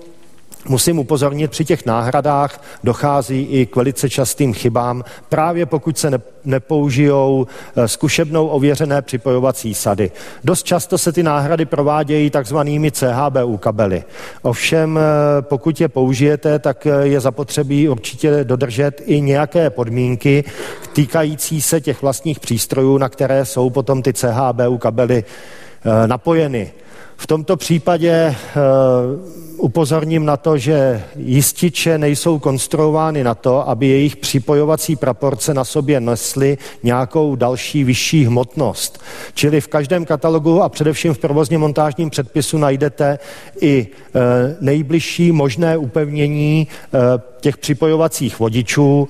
Musím 0.68 1.00
upozornit, 1.00 1.52
při 1.52 1.66
těch 1.66 1.86
náhradách 1.86 2.64
dochází 2.84 3.42
i 3.42 3.66
k 3.66 3.76
velice 3.76 4.10
častým 4.10 4.54
chybám, 4.54 5.04
právě 5.30 5.66
pokud 5.66 5.98
se 5.98 6.22
nepoužijou 6.46 7.48
eh, 7.76 7.88
zkušebnou 7.88 8.48
ověřené 8.48 9.02
připojovací 9.02 9.74
sady. 9.74 10.12
Dost 10.44 10.64
často 10.64 10.98
se 10.98 11.12
ty 11.12 11.24
náhrady 11.24 11.66
provádějí 11.66 12.30
takzvanými 12.30 12.92
CHBU 12.92 13.58
kabely. 13.58 14.04
Ovšem, 14.42 15.00
eh, 15.00 15.42
pokud 15.42 15.82
je 15.82 15.88
použijete, 15.88 16.60
tak 16.60 16.88
eh, 16.88 17.08
je 17.08 17.20
zapotřebí 17.20 17.90
určitě 17.90 18.44
dodržet 18.44 19.02
i 19.06 19.22
nějaké 19.22 19.70
podmínky 19.70 20.44
týkající 20.94 21.62
se 21.62 21.82
těch 21.82 22.02
vlastních 22.02 22.40
přístrojů, 22.40 22.98
na 22.98 23.10
které 23.10 23.46
jsou 23.46 23.70
potom 23.70 24.02
ty 24.02 24.14
CHBU 24.14 24.78
kabely 24.78 25.24
napojeny. 26.06 26.72
V 27.18 27.28
tomto 27.28 27.58
případě 27.58 28.36
uh, 28.56 29.49
upozorním 29.60 30.26
na 30.26 30.38
to, 30.38 30.58
že 30.58 31.04
jističe 31.16 31.98
nejsou 31.98 32.40
konstruovány 32.40 33.24
na 33.24 33.36
to, 33.36 33.70
aby 33.70 33.88
jejich 33.88 34.16
připojovací 34.16 34.96
proporce 34.96 35.54
na 35.54 35.64
sobě 35.64 36.00
nesly 36.00 36.58
nějakou 36.84 37.36
další 37.36 37.84
vyšší 37.84 38.26
hmotnost. 38.26 39.02
Čili 39.34 39.62
v 39.62 39.68
každém 39.68 40.06
katalogu 40.06 40.62
a 40.62 40.70
především 40.70 41.14
v 41.14 41.20
provozně 41.20 41.58
montážním 41.58 42.10
předpisu 42.10 42.58
najdete 42.58 43.20
i 43.62 43.88
uh, 43.88 44.22
nejbližší 44.62 45.32
možné 45.32 45.78
upevnění 45.78 46.68
uh, 46.94 47.00
těch 47.42 47.58
připojovacích 47.58 48.40
vodičů. 48.40 49.08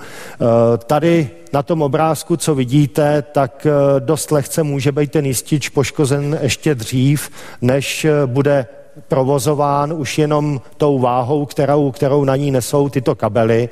Tady 0.85 1.29
na 1.53 1.63
tom 1.63 1.81
obrázku, 1.81 2.38
co 2.38 2.55
vidíte, 2.55 3.21
tak 3.21 3.65
eh, 3.65 3.99
dost 3.99 4.31
lehce 4.31 4.63
může 4.63 4.91
být 4.91 5.12
ten 5.12 5.25
jistič 5.25 5.69
poškozen 5.69 6.39
ještě 6.41 6.75
dřív, 6.75 7.29
než 7.62 8.05
eh, 8.05 8.12
bude 8.25 8.67
provozován 9.07 9.93
už 9.93 10.17
jenom 10.17 10.62
tou 10.77 10.99
váhou, 10.99 11.45
kterou, 11.45 11.91
kterou 11.91 12.23
na 12.23 12.35
ní 12.35 12.51
nesou 12.51 12.89
tyto 12.89 13.15
kabely. 13.15 13.69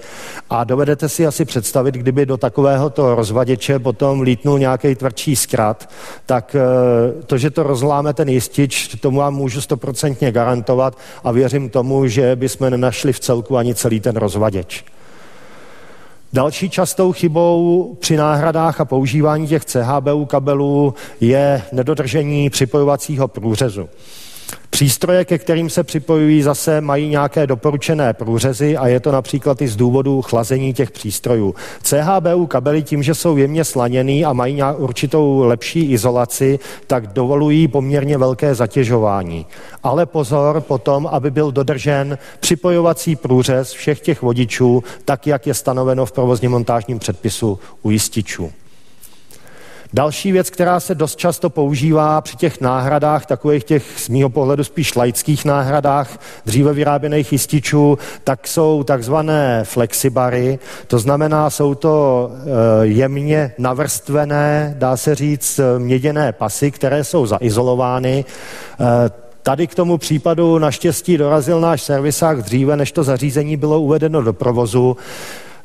A 0.50 0.64
dovedete 0.64 1.10
si 1.10 1.28
asi 1.28 1.46
představit, 1.46 1.96
kdyby 1.96 2.26
do 2.26 2.38
takovéhoto 2.38 3.16
rozvaděče 3.16 3.80
potom 3.80 4.22
lítnul 4.22 4.60
nějaký 4.60 4.96
tvrdší 4.96 5.36
zkrat, 5.36 5.90
tak 6.26 6.56
eh, 6.56 7.24
to, 7.24 7.38
že 7.38 7.50
to 7.50 7.64
rozláme 7.64 8.14
ten 8.14 8.30
jistič, 8.30 8.96
tomu 8.96 9.20
vám 9.20 9.36
můžu 9.36 9.62
stoprocentně 9.62 10.32
garantovat 10.32 10.98
a 11.24 11.32
věřím 11.32 11.70
tomu, 11.70 12.08
že 12.08 12.36
bychom 12.36 12.70
nenašli 12.70 13.14
v 13.14 13.20
celku 13.20 13.58
ani 13.58 13.76
celý 13.76 14.00
ten 14.00 14.16
rozvaděč. 14.16 14.86
Další 16.34 16.70
častou 16.70 17.12
chybou 17.12 17.96
při 18.00 18.18
náhradách 18.18 18.82
a 18.82 18.86
používání 18.86 19.48
těch 19.48 19.66
CHBU 19.66 20.26
kabelů 20.26 20.94
je 21.22 21.62
nedodržení 21.72 22.50
připojovacího 22.50 23.28
průřezu. 23.28 23.90
Přístroje, 24.70 25.26
ke 25.26 25.38
kterým 25.38 25.70
se 25.70 25.84
připojují, 25.84 26.42
zase 26.42 26.82
mají 26.82 27.10
nějaké 27.10 27.48
doporučené 27.48 28.14
průřezy 28.14 28.78
a 28.78 28.88
je 28.88 29.00
to 29.00 29.12
například 29.12 29.62
i 29.62 29.68
z 29.68 29.76
důvodu 29.76 30.22
chlazení 30.22 30.74
těch 30.74 30.92
přístrojů. 30.92 31.56
CHBU 31.84 32.48
kabely 32.48 32.84
tím, 32.84 33.04
že 33.04 33.16
jsou 33.16 33.38
jemně 33.38 33.64
slaněný 33.64 34.26
a 34.26 34.34
mají 34.34 34.62
určitou 34.78 35.40
lepší 35.40 35.92
izolaci, 35.92 36.60
tak 36.88 37.08
dovolují 37.08 37.68
poměrně 37.68 38.18
velké 38.18 38.56
zatěžování. 38.56 39.46
Ale 39.84 40.06
pozor 40.06 40.62
potom, 40.62 41.08
aby 41.12 41.32
byl 41.32 41.52
dodržen 41.52 42.18
připojovací 42.40 43.16
průřez 43.16 43.72
všech 43.72 44.00
těch 44.00 44.22
vodičů, 44.22 44.84
tak 45.06 45.28
jak 45.28 45.48
je 45.48 45.54
stanoveno 45.54 46.06
v 46.06 46.12
provozně 46.12 46.50
montážním 46.50 47.00
předpisu 47.00 47.60
u 47.82 47.90
jističů. 47.90 48.52
Další 49.94 50.32
věc, 50.32 50.50
která 50.50 50.80
se 50.80 50.96
dost 50.96 51.16
často 51.16 51.50
používá 51.50 52.22
při 52.22 52.38
těch 52.38 52.62
náhradách, 52.62 53.26
takových 53.26 53.64
těch 53.64 53.84
z 53.98 54.10
mýho 54.10 54.30
pohledu 54.30 54.64
spíš 54.64 54.96
laických 54.96 55.46
náhradách 55.46 56.20
dříve 56.46 56.74
vyráběných 56.74 57.32
jističů, 57.32 57.98
tak 58.24 58.48
jsou 58.48 58.84
takzvané 58.84 59.64
flexibary. 59.64 60.60
To 60.88 61.00
znamená, 61.00 61.50
jsou 61.50 61.76
to 61.76 62.30
eh, 62.32 62.86
jemně 62.86 63.52
navrstvené, 63.58 64.76
dá 64.78 64.98
se 64.98 65.16
říct, 65.16 65.60
měděné 65.78 66.32
pasy, 66.32 66.72
které 66.72 67.04
jsou 67.04 67.26
zaizolovány. 67.26 68.26
Eh, 68.80 69.28
tady 69.44 69.68
k 69.68 69.76
tomu 69.76 69.98
případu 69.98 70.60
naštěstí 70.60 71.18
dorazil 71.18 71.62
náš 71.62 71.82
servisák 71.82 72.42
dříve, 72.42 72.78
než 72.78 72.92
to 72.92 73.04
zařízení 73.04 73.58
bylo 73.58 73.80
uvedeno 73.82 74.22
do 74.22 74.34
provozu. 74.34 74.98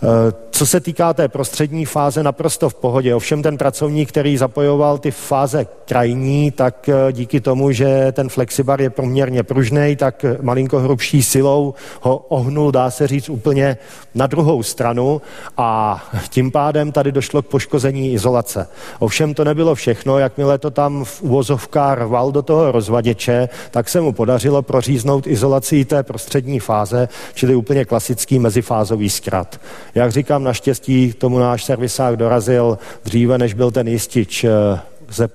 Eh, 0.04 0.32
co 0.50 0.66
se 0.66 0.80
týká 0.80 1.14
té 1.14 1.28
prostřední 1.28 1.84
fáze, 1.84 2.22
naprosto 2.22 2.68
v 2.68 2.74
pohodě. 2.74 3.14
Ovšem 3.14 3.42
ten 3.42 3.58
pracovník, 3.58 4.08
který 4.08 4.36
zapojoval 4.36 4.98
ty 4.98 5.10
fáze 5.10 5.66
krajní, 5.84 6.50
tak 6.50 6.88
eh, 6.88 7.12
díky 7.12 7.40
tomu, 7.40 7.72
že 7.72 8.12
ten 8.12 8.28
flexibar 8.28 8.82
je 8.82 8.90
poměrně 8.90 9.42
pružný, 9.42 9.96
tak 9.96 10.24
malinko 10.40 10.78
hrubší 10.78 11.22
silou 11.22 11.74
ho 12.00 12.16
ohnul, 12.16 12.72
dá 12.72 12.90
se 12.90 13.06
říct, 13.06 13.28
úplně 13.28 13.76
na 14.14 14.26
druhou 14.26 14.62
stranu 14.62 15.22
a 15.56 16.02
tím 16.28 16.50
pádem 16.50 16.92
tady 16.92 17.12
došlo 17.12 17.42
k 17.42 17.46
poškození 17.46 18.12
izolace. 18.12 18.68
Ovšem 18.98 19.34
to 19.34 19.44
nebylo 19.44 19.74
všechno, 19.74 20.18
jakmile 20.18 20.58
to 20.58 20.70
tam 20.70 21.04
v 21.04 21.22
uvozovkách 21.22 21.98
rval 21.98 22.32
do 22.32 22.42
toho 22.42 22.72
rozvaděče, 22.72 23.48
tak 23.70 23.88
se 23.88 24.00
mu 24.00 24.12
podařilo 24.12 24.62
proříznout 24.62 25.26
izolací 25.26 25.84
té 25.84 26.02
prostřední 26.02 26.60
fáze, 26.60 27.08
čili 27.34 27.54
úplně 27.54 27.84
klasický 27.84 28.38
mezifázový 28.38 29.10
zkrat. 29.10 29.60
Jak 29.94 30.12
říkám, 30.12 30.44
naštěstí 30.44 31.12
tomu 31.12 31.38
náš 31.38 31.64
servisák 31.64 32.16
dorazil 32.16 32.78
dříve, 33.04 33.38
než 33.38 33.54
byl 33.54 33.70
ten 33.70 33.88
jistič 33.88 34.44
eh, 34.44 34.50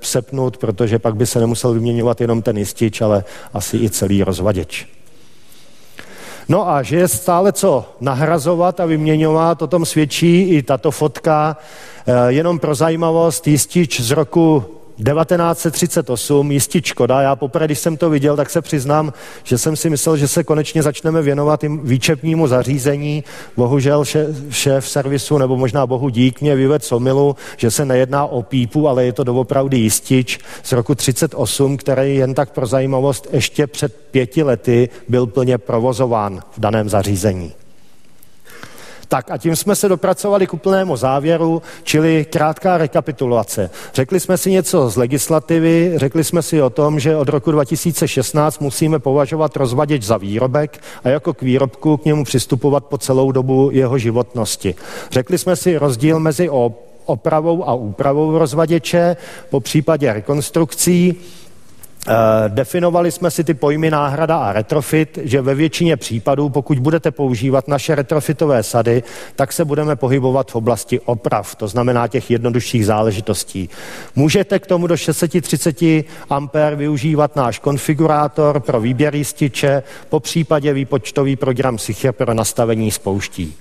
sepnut, 0.02 0.58
protože 0.58 1.00
pak 1.00 1.16
by 1.16 1.26
se 1.26 1.40
nemusel 1.40 1.74
vyměňovat 1.74 2.22
jenom 2.22 2.42
ten 2.42 2.58
jistič, 2.58 3.02
ale 3.02 3.24
asi 3.54 3.78
i 3.78 3.90
celý 3.90 4.24
rozvaděč. 4.24 4.88
No 6.50 6.70
a 6.70 6.84
že 6.84 6.96
je 6.96 7.08
stále 7.08 7.54
co 7.54 7.86
nahrazovat 8.02 8.80
a 8.80 8.86
vyměňovat, 8.86 9.62
o 9.62 9.68
tom 9.68 9.86
svědčí 9.86 10.42
i 10.50 10.64
tato 10.64 10.92
fotka. 10.92 11.58
Eh, 12.08 12.14
jenom 12.28 12.60
pro 12.60 12.76
zajímavost, 12.76 13.48
jistič 13.48 14.02
z 14.02 14.12
roku 14.12 14.77
1938, 14.98 16.52
jistí 16.52 16.82
Škoda. 16.84 17.22
Já 17.22 17.36
poprvé, 17.36 17.66
když 17.66 17.80
jsem 17.80 17.98
to 17.98 18.10
viděl, 18.10 18.36
tak 18.36 18.50
se 18.50 18.62
přiznám, 18.62 19.14
že 19.44 19.58
jsem 19.58 19.76
si 19.76 19.90
myslel, 19.90 20.18
že 20.18 20.28
se 20.28 20.44
konečně 20.44 20.84
začneme 20.84 21.22
věnovat 21.22 21.60
tím 21.60 21.80
výčepnímu 21.84 22.48
zařízení. 22.48 23.24
Bohužel 23.58 24.06
šéf 24.50 24.90
servisu, 24.90 25.38
nebo 25.38 25.58
možná 25.58 25.88
bohu 25.88 26.10
dík, 26.10 26.42
mě 26.42 26.56
vyvedl 26.56 26.86
somilu, 26.86 27.36
že 27.58 27.72
se 27.72 27.86
nejedná 27.86 28.26
o 28.26 28.44
pípu, 28.44 28.88
ale 28.88 29.06
je 29.06 29.14
to 29.14 29.24
doopravdy 29.24 29.78
jistič 29.78 30.40
z 30.64 30.72
roku 30.72 30.96
38, 30.96 31.78
který 31.78 32.16
jen 32.16 32.34
tak 32.34 32.52
pro 32.52 32.66
zajímavost 32.66 33.28
ještě 33.32 33.68
před 33.68 33.96
pěti 34.12 34.44
lety 34.44 34.90
byl 35.08 35.28
plně 35.28 35.58
provozován 35.58 36.40
v 36.52 36.60
daném 36.60 36.90
zařízení. 36.90 37.54
Tak 39.08 39.32
a 39.32 39.38
tím 39.38 39.56
jsme 39.56 39.76
se 39.76 39.90
dopracovali 39.90 40.48
k 40.48 40.54
úplnému 40.54 40.98
závěru, 40.98 41.62
čili 41.84 42.26
krátká 42.30 42.78
rekapitulace. 42.78 43.70
Řekli 43.94 44.20
jsme 44.20 44.38
si 44.38 44.52
něco 44.52 44.90
z 44.90 44.96
legislativy, 44.96 45.94
řekli 45.96 46.24
jsme 46.24 46.42
si 46.42 46.62
o 46.62 46.70
tom, 46.70 47.00
že 47.00 47.16
od 47.16 47.30
roku 47.30 47.52
2016 47.52 48.60
musíme 48.60 49.00
považovat 49.00 49.56
rozvaděč 49.56 50.04
za 50.04 50.18
výrobek 50.18 50.84
a 51.04 51.10
jako 51.10 51.34
k 51.34 51.42
výrobku 51.42 51.98
k 51.98 52.06
němu 52.06 52.24
přistupovat 52.24 52.86
po 52.86 52.98
celou 52.98 53.32
dobu 53.32 53.70
jeho 53.74 53.98
životnosti. 53.98 54.76
Řekli 55.12 55.38
jsme 55.38 55.56
si 55.56 55.78
rozdíl 55.78 56.20
mezi 56.20 56.50
opravou 57.06 57.70
a 57.70 57.74
úpravou 57.74 58.38
rozvaděče, 58.38 59.16
po 59.50 59.60
případě 59.60 60.14
rekonstrukcí, 60.14 61.16
definovali 62.48 63.12
jsme 63.12 63.32
si 63.32 63.44
ty 63.44 63.54
pojmy 63.54 63.92
náhrada 63.92 64.38
a 64.38 64.54
retrofit, 64.54 65.20
že 65.24 65.42
ve 65.42 65.56
většině 65.56 65.98
případů, 65.98 66.50
pokud 66.50 66.80
budete 66.80 67.12
používat 67.12 67.68
naše 67.68 67.96
retrofitové 67.96 68.64
sady, 68.64 69.04
tak 69.36 69.54
se 69.54 69.66
budeme 69.66 69.96
pohybovat 69.96 70.52
v 70.52 70.56
oblasti 70.56 71.00
oprav, 71.00 71.56
to 71.56 71.68
znamená 71.68 72.08
těch 72.08 72.32
jednodušších 72.32 72.86
záležitostí. 72.86 73.70
Můžete 74.16 74.60
k 74.60 74.68
tomu 74.68 74.88
do 74.88 74.98
630 74.98 75.82
A 76.30 76.50
využívat 76.76 77.36
náš 77.36 77.60
konfigurátor 77.60 78.60
pro 78.60 78.82
výběr 78.82 79.16
jističe, 79.16 79.84
po 80.10 80.20
případě 80.20 80.74
výpočtový 80.74 81.36
program 81.36 81.78
Sicher 81.78 82.14
pro 82.14 82.34
nastavení 82.34 82.92
spouští. 82.92 83.56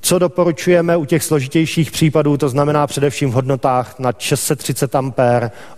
Co 0.00 0.18
doporučujeme 0.18 0.96
u 0.96 1.04
těch 1.04 1.24
složitějších 1.24 1.90
případů, 1.90 2.36
to 2.36 2.48
znamená 2.48 2.86
především 2.86 3.30
v 3.30 3.32
hodnotách 3.32 3.98
na 3.98 4.12
630 4.18 4.94
A, 4.94 5.02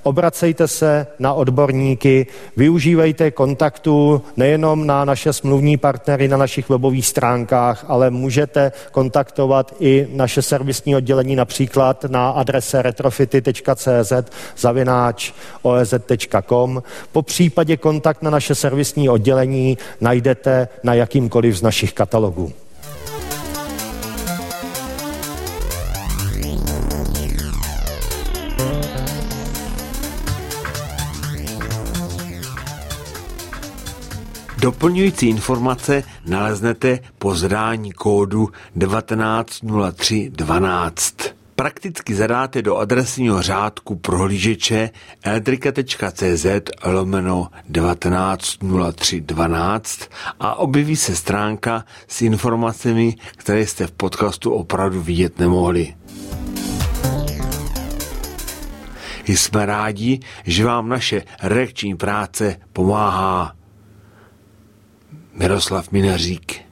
obracejte 0.03 0.69
se 0.69 1.07
na 1.19 1.33
odborníky, 1.33 2.27
využívejte 2.57 3.31
kontaktu 3.31 4.23
nejenom 4.37 4.87
na 4.87 5.05
naše 5.05 5.33
smluvní 5.33 5.77
partnery 5.77 6.29
na 6.29 6.37
našich 6.37 6.69
webových 6.69 7.07
stránkách, 7.07 7.85
ale 7.89 8.11
můžete 8.11 8.73
kontaktovat 8.93 9.75
i 9.81 10.09
naše 10.13 10.43
servisní 10.43 10.97
oddělení 10.97 11.37
například 11.37 12.05
na 12.05 12.31
adrese 12.31 12.83
retrofity.cz 12.83 14.13
zavináč 14.59 15.33
oez.com. 15.63 16.83
Po 17.13 17.23
případě 17.23 17.77
kontakt 17.77 18.23
na 18.23 18.31
naše 18.31 18.55
servisní 18.55 19.09
oddělení 19.09 19.79
najdete 20.01 20.69
na 20.83 20.95
jakýmkoliv 20.95 21.57
z 21.57 21.63
našich 21.63 21.93
katalogů. 21.93 22.53
Doplňující 34.61 35.29
informace 35.29 36.03
naleznete 36.27 36.99
po 37.19 37.35
zadání 37.35 37.93
kódu 37.93 38.49
190312. 38.79 41.17
Prakticky 41.57 42.15
zadáte 42.15 42.63
do 42.63 42.77
adresního 42.77 43.43
řádku 43.43 43.97
prohlížeče 43.97 44.91
elektrika.cz 45.23 46.47
lomeno 46.85 47.49
190312 47.73 50.01
a 50.41 50.55
objeví 50.55 50.97
se 50.97 51.17
stránka 51.17 51.85
s 52.09 52.23
informacemi, 52.23 53.17
které 53.37 53.67
jste 53.67 53.87
v 53.87 53.93
podcastu 53.93 54.51
opravdu 54.51 55.03
vidět 55.03 55.39
nemohli. 55.39 55.95
Jsme 59.27 59.67
rádi, 59.67 60.21
že 60.45 60.65
vám 60.65 60.89
naše 60.89 61.23
reakční 61.43 61.97
práce 61.97 62.57
pomáhá. 62.73 63.60
Miroslav 65.41 65.93
Minařík. 65.93 66.70